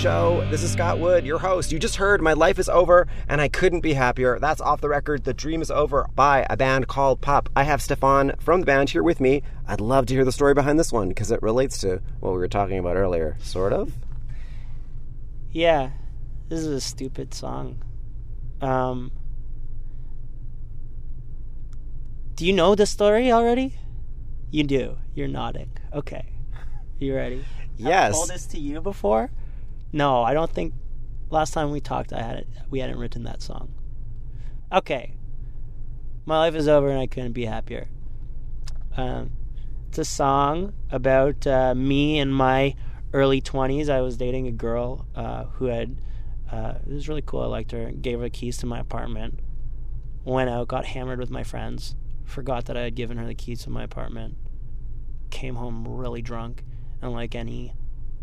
Show. 0.02 0.44
This 0.50 0.64
is 0.64 0.72
Scott 0.72 0.98
Wood, 0.98 1.24
your 1.24 1.38
host. 1.38 1.70
You 1.70 1.78
just 1.78 1.94
heard 1.94 2.20
My 2.20 2.32
Life 2.32 2.58
is 2.58 2.68
Over 2.68 3.06
and 3.28 3.40
I 3.40 3.46
Couldn't 3.46 3.82
Be 3.82 3.92
Happier. 3.92 4.36
That's 4.40 4.60
off 4.60 4.80
the 4.80 4.88
record, 4.88 5.22
The 5.22 5.32
Dream 5.32 5.62
is 5.62 5.70
Over 5.70 6.08
by 6.16 6.44
a 6.50 6.56
band 6.56 6.88
called 6.88 7.20
Pup. 7.20 7.48
I 7.54 7.62
have 7.62 7.80
Stefan 7.80 8.32
from 8.40 8.58
the 8.58 8.66
band 8.66 8.90
here 8.90 9.04
with 9.04 9.20
me. 9.20 9.44
I'd 9.68 9.80
love 9.80 10.06
to 10.06 10.14
hear 10.14 10.24
the 10.24 10.32
story 10.32 10.54
behind 10.54 10.76
this 10.76 10.90
one 10.90 11.08
because 11.08 11.30
it 11.30 11.40
relates 11.40 11.78
to 11.82 12.02
what 12.18 12.32
we 12.32 12.38
were 12.38 12.48
talking 12.48 12.78
about 12.78 12.96
earlier, 12.96 13.36
sort 13.42 13.72
of. 13.72 13.92
Yeah, 15.52 15.90
this 16.48 16.58
is 16.58 16.66
a 16.66 16.80
stupid 16.80 17.32
song. 17.32 17.80
Um, 18.60 19.12
do 22.34 22.44
you 22.44 22.52
know 22.52 22.74
the 22.74 22.86
story 22.86 23.30
already? 23.30 23.76
You 24.50 24.64
do. 24.64 24.98
You're 25.14 25.28
nodding. 25.28 25.70
Okay. 25.92 26.26
You 26.98 27.14
ready? 27.14 27.44
Yes. 27.76 28.14
told 28.14 28.30
this 28.30 28.46
to 28.46 28.58
you 28.58 28.80
before? 28.80 29.30
No, 29.92 30.22
I 30.22 30.32
don't 30.34 30.50
think. 30.50 30.74
Last 31.30 31.52
time 31.52 31.70
we 31.70 31.80
talked, 31.80 32.12
I 32.12 32.22
had. 32.22 32.46
We 32.70 32.80
hadn't 32.80 32.98
written 32.98 33.24
that 33.24 33.42
song. 33.42 33.72
Okay. 34.72 35.14
My 36.24 36.38
life 36.38 36.54
is 36.54 36.68
over, 36.68 36.88
and 36.88 36.98
I 36.98 37.06
couldn't 37.06 37.32
be 37.32 37.46
happier. 37.46 37.88
Um, 38.96 39.32
it's 39.88 39.98
a 39.98 40.04
song 40.04 40.72
about 40.90 41.46
uh, 41.46 41.74
me 41.74 42.18
in 42.18 42.30
my 42.32 42.74
early 43.12 43.40
twenties. 43.40 43.88
I 43.88 44.00
was 44.00 44.16
dating 44.16 44.46
a 44.46 44.52
girl 44.52 45.06
uh, 45.14 45.44
who 45.44 45.66
had. 45.66 45.96
Uh, 46.50 46.74
it 46.86 46.92
was 46.92 47.08
really 47.08 47.22
cool. 47.22 47.40
I 47.40 47.46
liked 47.46 47.72
her. 47.72 47.90
Gave 47.90 48.18
her 48.18 48.24
the 48.24 48.30
keys 48.30 48.58
to 48.58 48.66
my 48.66 48.78
apartment. 48.78 49.40
Went 50.24 50.50
out, 50.50 50.68
got 50.68 50.84
hammered 50.84 51.18
with 51.18 51.30
my 51.30 51.42
friends. 51.42 51.96
Forgot 52.24 52.66
that 52.66 52.76
I 52.76 52.82
had 52.82 52.94
given 52.94 53.16
her 53.18 53.26
the 53.26 53.34
keys 53.34 53.62
to 53.64 53.70
my 53.70 53.82
apartment. 53.82 54.36
Came 55.30 55.56
home 55.56 55.88
really 55.88 56.22
drunk, 56.22 56.62
and 57.00 57.12
like 57.12 57.34
any 57.34 57.74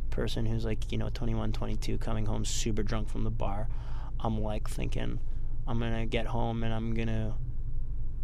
person 0.10 0.46
who's 0.46 0.66
like 0.66 0.92
you 0.92 0.98
know 0.98 1.10
21, 1.10 1.52
22, 1.52 1.98
coming 1.98 2.26
home 2.26 2.46
super 2.46 2.84
drunk 2.84 3.10
from 3.10 3.24
the 3.24 3.30
bar, 3.30 3.68
I'm 4.20 4.42
like 4.42 4.70
thinking, 4.70 5.20
I'm 5.68 5.80
gonna 5.80 6.06
get 6.06 6.28
home 6.28 6.64
and 6.64 6.74
I'm 6.74 6.94
gonna 6.94 7.36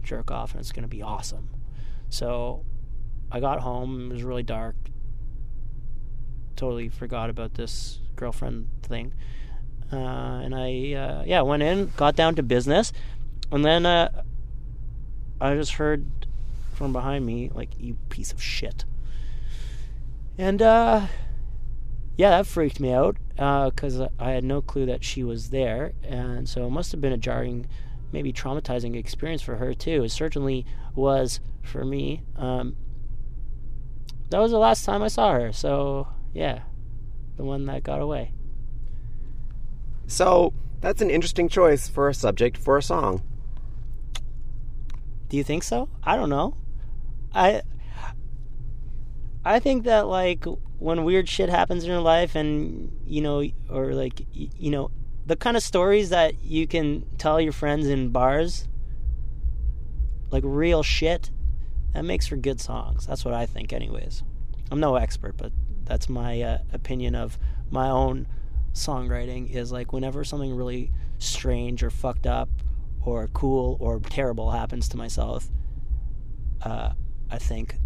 jerk 0.04 0.32
off 0.32 0.52
and 0.52 0.60
it's 0.60 0.72
gonna 0.72 0.88
be 0.88 1.02
awesome. 1.02 1.50
So 2.10 2.64
I 3.32 3.40
got 3.40 3.62
home. 3.62 4.12
It 4.12 4.14
was 4.14 4.24
really 4.24 4.44
dark. 4.44 4.76
Totally 6.56 6.90
forgot 6.90 7.30
about 7.30 7.56
this 7.56 8.00
girlfriend 8.16 8.70
thing. 8.84 9.14
Uh, 9.92 10.42
and 10.44 10.56
I, 10.56 10.94
uh, 10.94 11.24
yeah, 11.26 11.42
went 11.42 11.64
in, 11.64 11.92
got 11.96 12.16
down 12.16 12.36
to 12.36 12.44
business, 12.44 12.92
and 13.52 13.64
then 13.64 13.86
uh, 13.86 14.24
I 15.40 15.54
just 15.56 15.74
heard 15.74 16.06
from 16.74 16.92
behind 16.92 17.26
me, 17.26 17.52
like, 17.54 17.70
you 17.78 17.98
piece 18.10 18.32
of 18.32 18.42
shit. 18.42 18.84
And, 20.38 20.62
uh, 20.62 21.08
yeah, 22.18 22.30
that 22.30 22.48
freaked 22.48 22.80
me 22.80 22.92
out 22.92 23.18
because 23.36 24.00
I 24.20 24.32
had 24.32 24.44
no 24.44 24.62
clue 24.62 24.86
that 24.86 25.04
she 25.04 25.24
was 25.24 25.50
there. 25.50 25.94
And 26.04 26.48
so 26.48 26.66
it 26.66 26.70
must 26.70 26.92
have 26.92 27.02
been 27.02 27.14
a 27.14 27.18
jarring, 27.18 27.68
maybe 28.12 28.32
traumatizing 28.32 28.96
experience 28.96 29.42
for 29.42 29.58
her, 29.58 29.74
too. 29.74 30.04
It 30.04 30.10
certainly 30.10 30.66
was 30.96 31.42
for 31.62 31.84
me. 31.84 32.24
Um, 32.38 32.78
that 34.30 34.40
was 34.40 34.52
the 34.52 34.60
last 34.60 34.86
time 34.86 35.04
I 35.04 35.10
saw 35.10 35.34
her. 35.34 35.52
So, 35.52 36.08
yeah, 36.34 36.62
the 37.36 37.44
one 37.44 37.66
that 37.66 37.84
got 37.84 38.02
away. 38.02 38.32
So, 40.08 40.54
that's 40.82 41.02
an 41.02 41.10
interesting 41.10 41.50
choice 41.50 41.88
for 41.90 42.08
a 42.08 42.14
subject 42.14 42.58
for 42.58 42.78
a 42.78 42.82
song. 42.82 43.24
Do 45.30 45.38
you 45.38 45.44
think 45.44 45.64
so? 45.64 45.90
I 46.04 46.16
don't 46.16 46.30
know. 46.30 46.56
I 47.34 47.64
I 49.44 49.60
think 49.60 49.84
that 49.84 50.08
like 50.08 50.46
when 50.80 51.04
weird 51.04 51.28
shit 51.30 51.50
happens 51.50 51.84
in 51.84 51.90
your 51.90 52.02
life 52.02 52.36
and 52.36 52.92
you 53.06 53.22
know 53.22 53.44
or 53.70 53.94
like 53.94 54.22
you 54.34 54.70
know 54.70 54.92
the 55.26 55.36
kind 55.36 55.58
of 55.58 55.64
stories 55.64 56.10
that 56.10 56.44
you 56.44 56.68
can 56.68 57.06
tell 57.18 57.40
your 57.40 57.54
friends 57.54 57.88
in 57.88 58.10
bars 58.10 58.68
like 60.32 60.44
real 60.46 60.84
shit 60.84 61.32
that 61.96 62.04
makes 62.04 62.28
for 62.28 62.36
good 62.36 62.60
songs. 62.60 63.08
That's 63.08 63.24
what 63.24 63.34
I 63.34 63.46
think 63.46 63.72
anyways. 63.72 64.22
I'm 64.70 64.82
no 64.82 64.96
expert, 64.96 65.38
but 65.38 65.54
that's 65.86 66.10
my 66.10 66.42
uh, 66.42 66.58
opinion 66.74 67.16
of 67.16 67.38
my 67.72 67.90
own 67.90 68.28
songwriting 68.74 69.50
is 69.50 69.72
like 69.72 69.94
whenever 69.94 70.26
something 70.26 70.54
really 70.54 70.92
strange 71.20 71.84
or 71.84 71.90
fucked 71.90 72.28
up 72.28 72.50
or 73.02 73.30
cool 73.30 73.78
or 73.80 74.02
terrible 74.02 74.52
happens 74.52 74.90
to 74.90 74.98
myself, 74.98 75.50
uh, 76.64 76.92
I 77.32 77.38
think 77.38 77.78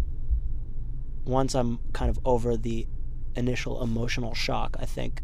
once 1.30 1.54
I'm 1.54 1.78
kind 1.92 2.10
of 2.10 2.18
over 2.24 2.56
the 2.56 2.86
initial 3.36 3.82
emotional 3.82 4.34
shock, 4.34 4.76
I 4.78 4.84
think 4.84 5.22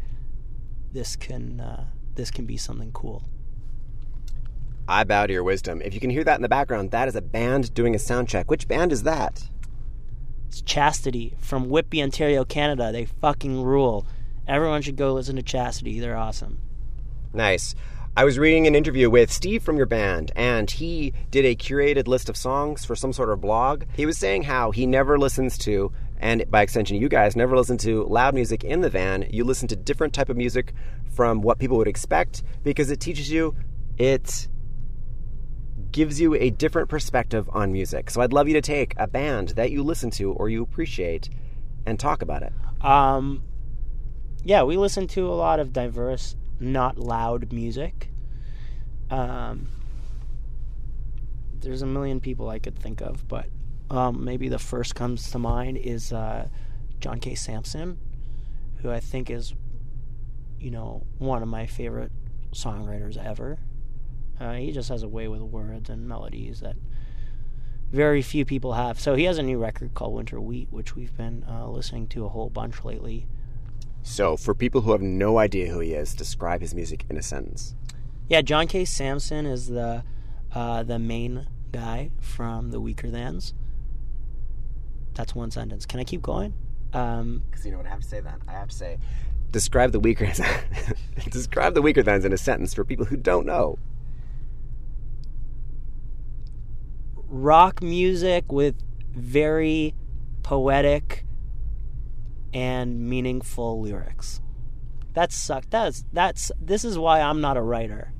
this 0.93 1.15
can 1.15 1.59
uh, 1.59 1.85
this 2.15 2.31
can 2.31 2.45
be 2.45 2.57
something 2.57 2.91
cool. 2.91 3.23
I 4.87 5.03
bow 5.03 5.27
to 5.27 5.33
your 5.33 5.43
wisdom. 5.43 5.81
If 5.81 5.93
you 5.93 5.99
can 5.99 6.09
hear 6.09 6.23
that 6.23 6.37
in 6.37 6.41
the 6.41 6.49
background, 6.49 6.91
that 6.91 7.07
is 7.07 7.15
a 7.15 7.21
band 7.21 7.73
doing 7.73 7.93
a 7.93 7.99
sound 7.99 8.29
check. 8.29 8.49
Which 8.49 8.67
band 8.67 8.91
is 8.93 9.03
that? 9.03 9.49
It's 10.47 10.61
Chastity 10.61 11.35
from 11.39 11.69
Whitby, 11.69 12.01
Ontario, 12.01 12.45
Canada. 12.45 12.91
They 12.91 13.05
fucking 13.05 13.61
rule. 13.61 14.07
Everyone 14.47 14.81
should 14.81 14.95
go 14.95 15.13
listen 15.13 15.35
to 15.35 15.43
Chastity. 15.43 15.99
They're 15.99 16.15
awesome. 16.15 16.59
Nice. 17.33 17.75
I 18.17 18.23
was 18.23 18.39
reading 18.39 18.65
an 18.65 18.73
interview 18.73 19.11
with 19.11 19.31
Steve 19.31 19.61
from 19.61 19.77
your 19.77 19.85
band, 19.85 20.31
and 20.35 20.71
he 20.71 21.13
did 21.29 21.45
a 21.45 21.55
curated 21.55 22.07
list 22.07 22.29
of 22.29 22.35
songs 22.35 22.83
for 22.83 22.95
some 22.95 23.13
sort 23.13 23.29
of 23.29 23.41
blog. 23.41 23.83
He 23.95 24.07
was 24.07 24.17
saying 24.17 24.41
how 24.41 24.71
he 24.71 24.87
never 24.87 25.19
listens 25.19 25.55
to, 25.59 25.91
and 26.17 26.43
by 26.49 26.63
extension, 26.63 26.97
you 26.97 27.09
guys 27.09 27.35
never 27.35 27.55
listen 27.55 27.77
to 27.77 28.05
loud 28.05 28.33
music 28.33 28.63
in 28.63 28.81
the 28.81 28.89
van. 28.89 29.27
You 29.29 29.43
listen 29.43 29.67
to 29.67 29.75
different 29.75 30.15
type 30.15 30.29
of 30.29 30.35
music 30.35 30.73
from 31.13 31.43
what 31.43 31.59
people 31.59 31.77
would 31.77 31.87
expect 31.87 32.41
because 32.63 32.89
it 32.89 32.99
teaches 32.99 33.29
you, 33.29 33.55
it 33.99 34.47
gives 35.91 36.19
you 36.19 36.33
a 36.33 36.49
different 36.49 36.89
perspective 36.89 37.47
on 37.53 37.71
music. 37.71 38.09
So 38.09 38.21
I'd 38.21 38.33
love 38.33 38.47
you 38.47 38.55
to 38.55 38.61
take 38.61 38.95
a 38.97 39.05
band 39.05 39.49
that 39.49 39.69
you 39.69 39.83
listen 39.83 40.09
to 40.11 40.31
or 40.31 40.49
you 40.49 40.63
appreciate 40.63 41.29
and 41.85 41.99
talk 41.99 42.23
about 42.23 42.41
it. 42.41 42.51
Um, 42.83 43.43
yeah, 44.43 44.63
we 44.63 44.75
listen 44.75 45.05
to 45.09 45.27
a 45.27 45.35
lot 45.35 45.59
of 45.59 45.71
diverse, 45.71 46.35
not 46.59 46.97
loud 46.97 47.51
music. 47.51 48.09
Um, 49.09 49.67
there's 51.59 51.81
a 51.81 51.85
million 51.85 52.19
people 52.19 52.49
I 52.49 52.59
could 52.59 52.77
think 52.77 53.01
of, 53.01 53.27
but 53.27 53.47
um, 53.89 54.23
maybe 54.23 54.49
the 54.49 54.59
first 54.59 54.95
comes 54.95 55.31
to 55.31 55.39
mind 55.39 55.77
is 55.77 56.11
uh, 56.11 56.47
John 56.99 57.19
K. 57.19 57.35
Samson, 57.35 57.97
who 58.81 58.91
I 58.91 58.99
think 58.99 59.29
is, 59.29 59.53
you 60.59 60.71
know, 60.71 61.05
one 61.17 61.41
of 61.41 61.47
my 61.47 61.65
favorite 61.65 62.11
songwriters 62.51 63.17
ever. 63.23 63.59
Uh, 64.39 64.53
he 64.53 64.71
just 64.71 64.89
has 64.89 65.03
a 65.03 65.07
way 65.07 65.27
with 65.27 65.41
words 65.41 65.89
and 65.89 66.07
melodies 66.07 66.59
that 66.59 66.75
very 67.91 68.21
few 68.21 68.45
people 68.45 68.73
have. 68.73 68.99
So 68.99 69.15
he 69.15 69.23
has 69.23 69.37
a 69.37 69.43
new 69.43 69.57
record 69.57 69.93
called 69.93 70.13
Winter 70.13 70.39
Wheat, 70.39 70.67
which 70.71 70.95
we've 70.95 71.15
been 71.15 71.45
uh, 71.49 71.67
listening 71.67 72.07
to 72.09 72.25
a 72.25 72.29
whole 72.29 72.49
bunch 72.49 72.83
lately. 72.83 73.27
So, 74.07 74.37
for 74.37 74.55
people 74.55 74.81
who 74.81 74.93
have 74.93 75.01
no 75.01 75.37
idea 75.37 75.67
who 75.67 75.79
he 75.81 75.93
is, 75.93 76.13
describe 76.13 76.61
his 76.61 76.73
music 76.73 77.05
in 77.09 77.17
a 77.17 77.21
sentence. 77.21 77.75
Yeah, 78.29 78.41
John 78.41 78.65
K. 78.65 78.85
Samson 78.85 79.45
is 79.45 79.67
the 79.67 80.05
uh, 80.55 80.83
the 80.83 80.97
main 80.97 81.45
guy 81.73 82.11
from 82.21 82.71
the 82.71 82.79
Weakerthans. 82.79 83.51
That's 85.13 85.35
one 85.35 85.51
sentence. 85.51 85.85
Can 85.85 85.99
I 85.99 86.05
keep 86.05 86.21
going? 86.21 86.53
Um, 86.93 87.43
Because 87.49 87.65
you 87.65 87.71
know 87.73 87.79
what 87.79 87.85
I 87.85 87.89
have 87.89 87.99
to 87.99 88.07
say 88.07 88.21
then? 88.21 88.35
I 88.47 88.53
have 88.53 88.69
to 88.69 88.75
say, 88.75 88.97
describe 89.51 89.91
the 89.91 89.99
weaker 89.99 90.25
describe 91.29 91.73
the 91.73 91.81
Weakerthans 91.81 92.23
in 92.23 92.31
a 92.31 92.37
sentence 92.37 92.73
for 92.73 92.85
people 92.85 93.05
who 93.05 93.17
don't 93.17 93.45
know. 93.45 93.77
rock 97.29 97.81
music 97.81 98.53
with 98.53 98.75
very 99.13 99.93
poetic 100.43 101.25
and 102.53 102.99
meaningful 103.09 103.81
lyrics. 103.81 104.41
That 105.13 105.31
sucked. 105.31 105.71
That's 105.71 106.05
that's 106.13 106.51
this 106.61 106.85
is 106.85 106.97
why 106.97 107.21
I'm 107.21 107.41
not 107.41 107.57
a 107.57 107.61
writer. 107.61 108.11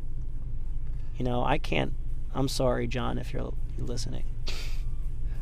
You 1.16 1.26
know, 1.26 1.44
I 1.44 1.58
can't. 1.58 1.94
I'm 2.34 2.48
sorry, 2.48 2.88
John, 2.88 3.18
if 3.18 3.34
you're 3.34 3.54
listening. 3.78 4.26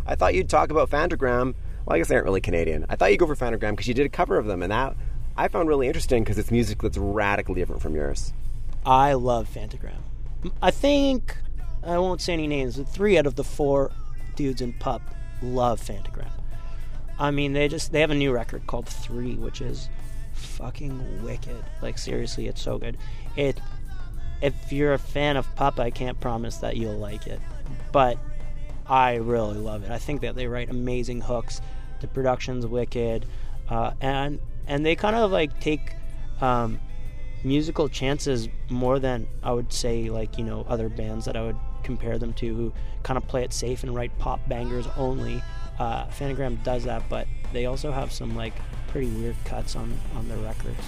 I 0.06 0.16
thought 0.16 0.36
you'd 0.36 0.50
talk 0.50 0.72
about 0.72 0.90
Phantogram. 0.90 1.56
Well, 1.86 1.96
I 1.96 1.98
guess 1.98 2.08
they 2.08 2.16
aren't 2.16 2.26
really 2.26 2.42
Canadian. 2.42 2.86
I 2.90 2.96
thought 2.96 3.12
you'd 3.12 3.20
go 3.20 3.28
for 3.28 3.36
Phantogram 3.36 3.72
because 3.72 3.88
you 3.88 3.94
did 3.94 4.06
a 4.06 4.10
cover 4.10 4.38
of 4.38 4.46
them, 4.46 4.64
and 4.64 4.72
that 4.72 4.96
I 5.38 5.48
found 5.48 5.68
really 5.68 5.88
interesting 5.88 6.24
because 6.24 6.38
it's 6.38 6.52
music 6.52 6.82
that's 6.82 6.98
radically 6.98 7.56
different 7.56 7.82
from 7.82 7.96
yours. 7.96 8.34
I 8.86 9.14
love 9.14 9.50
Phantogram. 9.54 10.02
I 10.62 10.72
think 10.72 11.38
I 11.84 11.98
won't 11.98 12.22
say 12.22 12.34
any 12.34 12.48
names, 12.48 12.78
but 12.78 12.88
three 12.88 13.18
out 13.18 13.26
of 13.26 13.36
the 13.36 13.44
four 13.44 13.92
dudes 14.36 14.62
in 14.62 14.74
Pup 14.74 15.02
love 15.42 15.82
Phantogram. 15.82 16.32
I 17.18 17.32
mean, 17.32 17.54
they 17.54 17.68
just 17.68 17.92
they 17.92 18.02
have 18.02 18.12
a 18.12 18.16
new 18.16 18.32
record 18.32 18.68
called 18.68 18.88
Three, 18.88 19.36
which 19.36 19.62
is 19.62 19.90
fucking 20.34 21.24
wicked. 21.24 21.64
Like 21.82 21.98
seriously, 21.98 22.48
it's 22.48 22.62
so 22.62 22.78
good. 22.78 22.98
It 23.36 23.60
if 24.42 24.72
you're 24.72 24.94
a 24.94 25.00
fan 25.00 25.38
of 25.38 25.54
Pup, 25.56 25.80
I 25.80 25.90
can't 25.90 26.20
promise 26.20 26.58
that 26.58 26.78
you'll 26.78 26.98
like 26.98 27.28
it, 27.28 27.40
but 27.92 28.18
I 28.88 29.16
really 29.16 29.58
love 29.58 29.84
it. 29.84 29.92
I 29.92 29.98
think 29.98 30.22
that 30.22 30.36
they 30.36 30.48
write 30.48 30.70
amazing 30.70 31.22
hooks. 31.22 31.62
The 32.02 32.08
production's 32.08 32.68
wicked, 32.68 33.26
uh, 33.70 33.92
and 34.02 34.40
and 34.68 34.86
they 34.86 34.96
kind 34.96 35.16
of 35.16 35.32
like 35.32 35.60
take 35.60 35.94
um, 36.42 36.80
musical 37.44 37.88
chances 37.88 38.50
more 38.70 39.00
than 39.00 39.28
I 39.44 39.54
would 39.54 39.72
say 39.72 40.10
like 40.10 40.38
you 40.38 40.44
know 40.44 40.66
other 40.68 40.90
bands 40.90 41.26
that 41.26 41.36
I 41.36 41.42
would 41.44 41.58
compare 41.84 42.18
them 42.18 42.34
to 42.34 42.54
who 42.54 42.74
kind 43.04 43.18
of 43.18 43.28
play 43.28 43.44
it 43.44 43.54
safe 43.54 43.84
and 43.84 43.96
write 43.96 44.18
pop 44.20 44.48
bangers 44.50 44.88
only. 44.98 45.42
Uh, 45.80 46.06
Phantogram 46.08 46.64
does 46.64 46.84
that, 46.86 47.04
but 47.10 47.28
they 47.54 47.66
also 47.66 47.92
have 47.92 48.12
some 48.12 48.36
like 48.36 48.54
pretty 48.88 49.08
weird 49.08 49.36
cuts 49.46 49.76
on 49.76 49.98
on 50.16 50.28
their 50.30 50.38
records. 50.38 50.80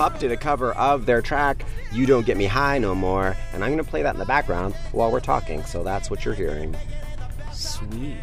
Pup 0.00 0.18
did 0.18 0.32
a 0.32 0.36
cover 0.38 0.72
of 0.76 1.04
their 1.04 1.20
track 1.20 1.62
"You 1.92 2.06
Don't 2.06 2.24
Get 2.24 2.38
Me 2.38 2.46
High 2.46 2.78
No 2.78 2.94
More," 2.94 3.36
and 3.52 3.62
I'm 3.62 3.70
going 3.70 3.84
to 3.84 3.90
play 3.90 4.00
that 4.00 4.14
in 4.14 4.18
the 4.18 4.24
background 4.24 4.74
while 4.92 5.12
we're 5.12 5.20
talking. 5.20 5.62
So 5.64 5.84
that's 5.84 6.08
what 6.08 6.24
you're 6.24 6.32
hearing. 6.32 6.74
Sweet. 7.52 8.16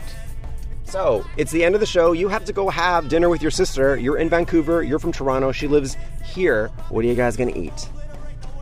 So 0.85 1.23
it's 1.37 1.51
the 1.51 1.63
end 1.63 1.75
of 1.75 1.79
the 1.79 1.85
show. 1.85 2.13
You 2.13 2.29
have 2.29 2.45
to 2.45 2.51
go 2.51 2.69
have 2.69 3.09
dinner 3.09 3.29
with 3.29 3.43
your 3.43 3.51
sister. 3.51 3.95
You're 3.95 4.17
in 4.17 4.27
Vancouver. 4.27 4.81
You're 4.81 4.97
from 4.97 5.11
Toronto. 5.11 5.51
She 5.51 5.67
lives 5.67 5.95
here. 6.25 6.69
What 6.89 7.05
are 7.05 7.07
you 7.07 7.13
guys 7.13 7.37
going 7.37 7.53
to 7.53 7.59
eat? 7.59 7.89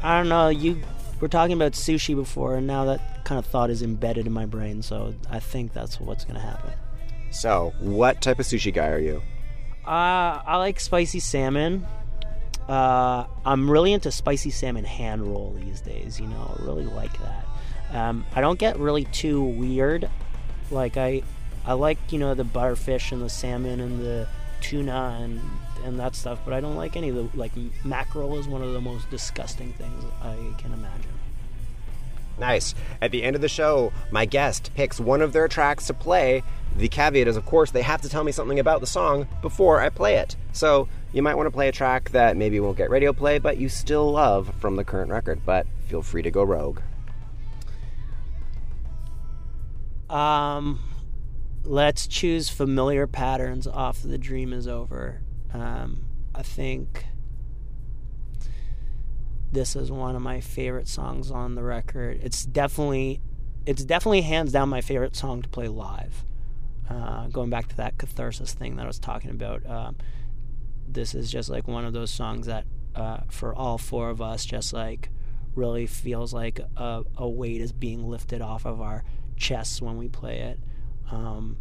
I 0.04 0.18
don't 0.18 0.28
know. 0.28 0.50
You 0.50 0.82
were 1.22 1.30
talking 1.30 1.56
about 1.56 1.72
sushi 1.72 2.18
before, 2.18 2.56
and 2.56 2.68
now 2.68 2.84
that 2.84 3.24
kind 3.24 3.40
of 3.40 3.46
thought 3.46 3.70
is 3.70 3.82
embedded 3.82 4.28
in 4.28 4.34
my 4.34 4.46
brain. 4.46 4.82
So 4.82 5.16
I 5.30 5.40
think 5.40 5.72
that's 5.72 6.02
what's 6.02 6.26
gonna 6.26 6.42
happen. 6.42 6.74
So, 7.32 7.72
what 7.80 8.22
type 8.22 8.40
of 8.40 8.46
sushi 8.46 8.74
guy 8.74 8.90
are 8.90 9.00
you? 9.00 9.22
Uh, 9.88 10.42
I 10.46 10.58
like 10.58 10.82
spicy 10.82 11.22
salmon. 11.22 11.86
Uh, 12.68 13.26
I'm 13.46 13.70
really 13.70 13.94
into 13.94 14.12
spicy 14.12 14.50
salmon 14.50 14.86
hand 14.86 15.28
roll 15.28 15.56
these 15.60 15.82
days. 15.82 16.20
You 16.20 16.28
know, 16.28 16.58
I 16.58 16.64
really 16.64 16.86
like 16.86 17.16
that. 17.20 17.46
Um, 17.94 18.26
I 18.34 18.42
don't 18.42 18.58
get 18.58 18.80
really 18.80 19.06
too 19.06 19.42
weird. 19.42 20.10
Like 20.72 20.98
I, 20.98 21.22
I 21.66 21.74
like 21.74 21.98
you 22.12 22.20
know 22.20 22.34
the 22.34 22.44
butterfish 22.44 23.12
and 23.12 23.22
the 23.22 23.30
salmon 23.30 23.80
and 23.80 24.00
the 24.00 24.28
tuna 24.62 25.20
and 25.22 25.40
and 25.84 26.00
that 26.00 26.16
stuff. 26.16 26.40
But 26.44 26.54
I 26.54 26.60
don't 26.60 26.76
like 26.76 26.96
any 26.96 27.10
of 27.10 27.16
the 27.16 27.30
like 27.38 27.52
mackerel 27.84 28.38
is 28.40 28.48
one 28.48 28.64
of 28.64 28.74
the 28.74 28.82
most 28.82 29.10
disgusting 29.12 29.74
things 29.74 30.04
I 30.22 30.36
can 30.58 30.74
imagine. 30.74 31.12
Nice. 32.38 32.76
At 33.02 33.12
the 33.12 33.24
end 33.24 33.36
of 33.36 33.42
the 33.42 33.48
show, 33.48 33.94
my 34.12 34.26
guest 34.26 34.72
picks 34.76 35.00
one 35.00 35.22
of 35.22 35.34
their 35.34 35.48
tracks 35.48 35.88
to 35.88 35.94
play. 35.94 36.44
The 36.76 36.90
caveat 36.90 37.28
is, 37.28 37.38
of 37.38 37.46
course, 37.46 37.72
they 37.72 37.82
have 37.82 38.02
to 38.02 38.10
tell 38.10 38.24
me 38.24 38.34
something 38.34 38.60
about 38.60 38.82
the 38.82 38.88
song 38.88 39.28
before 39.42 39.80
I 39.80 39.90
play 39.90 40.16
it. 40.16 40.36
So 40.52 40.90
you 41.16 41.22
might 41.22 41.36
want 41.36 41.48
to 41.48 41.52
play 41.52 41.70
a 41.70 41.72
track 41.72 42.10
that 42.10 42.36
maybe 42.36 42.60
won't 42.60 42.76
get 42.76 42.90
radio 42.90 43.14
play, 43.14 43.40
but 43.40 43.58
you 43.58 43.70
still 43.70 44.12
love 44.12 44.54
from 44.60 44.76
the 44.76 44.84
current 44.84 45.10
record. 45.10 45.40
But 45.46 45.66
feel 45.88 46.02
free 46.02 46.22
to 46.22 46.30
go 46.30 46.44
rogue. 46.44 46.82
Um, 50.10 50.82
let's 51.64 52.06
choose 52.06 52.50
familiar 52.50 53.08
patterns 53.08 53.66
off 53.66 54.02
the 54.02 54.18
dream 54.18 54.52
is 54.52 54.68
over. 54.68 55.22
Um, 55.54 56.04
I 56.36 56.44
think 56.44 57.06
this 59.54 59.78
is 59.78 59.90
one 59.90 60.18
of 60.18 60.22
my 60.22 60.42
favorite 60.42 60.90
songs 60.90 61.32
on 61.32 61.56
the 61.56 61.64
record. 61.64 62.20
It's 62.22 62.46
definitely, 62.46 63.22
it's 63.66 63.86
definitely 63.86 64.24
hands 64.24 64.52
down 64.52 64.68
my 64.68 64.82
favorite 64.82 65.16
song 65.16 65.42
to 65.44 65.48
play 65.48 65.70
live. 65.70 66.26
Uh, 66.90 67.28
going 67.28 67.50
back 67.50 67.70
to 67.70 67.78
that 67.78 67.98
catharsis 67.98 68.54
thing 68.54 68.76
that 68.76 68.84
I 68.84 68.88
was 68.88 69.00
talking 69.00 69.32
about, 69.32 69.66
um, 69.66 69.96
this 70.88 71.16
is 71.16 71.32
just 71.32 71.50
like 71.50 71.68
one 71.68 71.86
of 71.86 71.94
those 71.94 72.12
songs 72.12 72.48
that, 72.48 72.66
uh, 72.96 73.20
for 73.30 73.54
all 73.54 73.78
four 73.78 74.10
of 74.10 74.22
us, 74.22 74.46
just 74.46 74.74
like 74.74 75.10
really 75.56 75.88
feels 75.88 76.34
like 76.34 76.60
a, 76.78 77.04
a 77.18 77.28
weight 77.28 77.62
is 77.62 77.72
being 77.72 78.08
lifted 78.08 78.42
off 78.42 78.66
of 78.66 78.82
our 78.82 79.04
chests 79.38 79.82
when 79.82 79.98
we 79.98 80.08
play 80.08 80.40
it. 80.40 80.60
Um, 81.12 81.58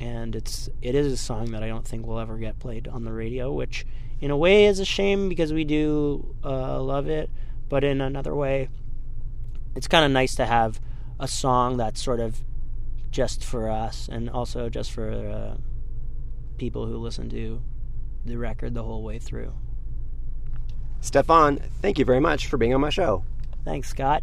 and 0.00 0.34
it's 0.34 0.68
it 0.82 0.94
is 0.94 1.12
a 1.12 1.16
song 1.16 1.52
that 1.52 1.62
I 1.62 1.68
don't 1.68 1.86
think 1.86 2.06
will 2.06 2.18
ever 2.18 2.36
get 2.38 2.58
played 2.58 2.88
on 2.88 3.04
the 3.04 3.12
radio, 3.12 3.52
which 3.52 3.86
in 4.20 4.30
a 4.30 4.36
way 4.36 4.66
is 4.66 4.80
a 4.80 4.84
shame 4.84 5.28
because 5.28 5.52
we 5.52 5.64
do 5.64 6.34
uh, 6.44 6.80
love 6.80 7.08
it, 7.08 7.30
but 7.68 7.84
in 7.84 8.00
another 8.00 8.34
way, 8.34 8.68
it's 9.76 9.88
kind 9.88 10.04
of 10.04 10.10
nice 10.10 10.34
to 10.36 10.46
have 10.46 10.80
a 11.20 11.28
song 11.28 11.76
that's 11.76 12.02
sort 12.02 12.20
of 12.20 12.42
just 13.10 13.44
for 13.44 13.70
us 13.70 14.08
and 14.10 14.28
also 14.28 14.68
just 14.68 14.90
for 14.90 15.10
uh, 15.10 15.56
people 16.58 16.86
who 16.86 16.96
listen 16.96 17.30
to 17.30 17.62
the 18.24 18.36
record 18.36 18.74
the 18.74 18.82
whole 18.82 19.02
way 19.02 19.18
through. 19.18 19.52
Stefan, 21.00 21.58
thank 21.82 21.98
you 21.98 22.04
very 22.04 22.20
much 22.20 22.46
for 22.46 22.56
being 22.56 22.74
on 22.74 22.80
my 22.80 22.90
show. 22.90 23.24
Thanks, 23.64 23.88
Scott. 23.90 24.22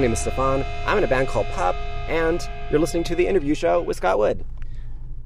Name 0.00 0.12
is 0.12 0.20
Stefan. 0.20 0.64
I'm 0.86 0.98
in 0.98 1.04
a 1.04 1.08
band 1.08 1.28
called 1.28 1.46
Pup, 1.48 1.76
and 2.08 2.40
you're 2.70 2.80
listening 2.80 3.04
to 3.04 3.14
the 3.14 3.26
interview 3.26 3.54
show 3.54 3.82
with 3.82 3.98
Scott 3.98 4.18
Wood. 4.18 4.44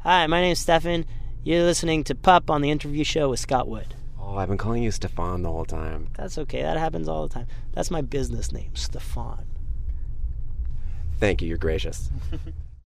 Hi, 0.00 0.26
my 0.26 0.40
name 0.40 0.52
is 0.52 0.58
Stefan. 0.58 1.06
You're 1.44 1.62
listening 1.62 2.02
to 2.04 2.14
Pup 2.14 2.50
on 2.50 2.60
the 2.60 2.70
interview 2.70 3.04
show 3.04 3.30
with 3.30 3.40
Scott 3.40 3.68
Wood. 3.68 3.94
Oh, 4.20 4.36
I've 4.36 4.48
been 4.48 4.58
calling 4.58 4.82
you 4.82 4.90
Stefan 4.90 5.42
the 5.42 5.52
whole 5.52 5.64
time. 5.64 6.08
That's 6.16 6.38
okay. 6.38 6.62
That 6.62 6.76
happens 6.76 7.08
all 7.08 7.28
the 7.28 7.34
time. 7.34 7.46
That's 7.72 7.90
my 7.90 8.00
business 8.00 8.50
name, 8.50 8.74
Stefan. 8.74 9.46
Thank 11.20 11.40
you, 11.40 11.48
you're 11.48 11.58
gracious. 11.58 12.10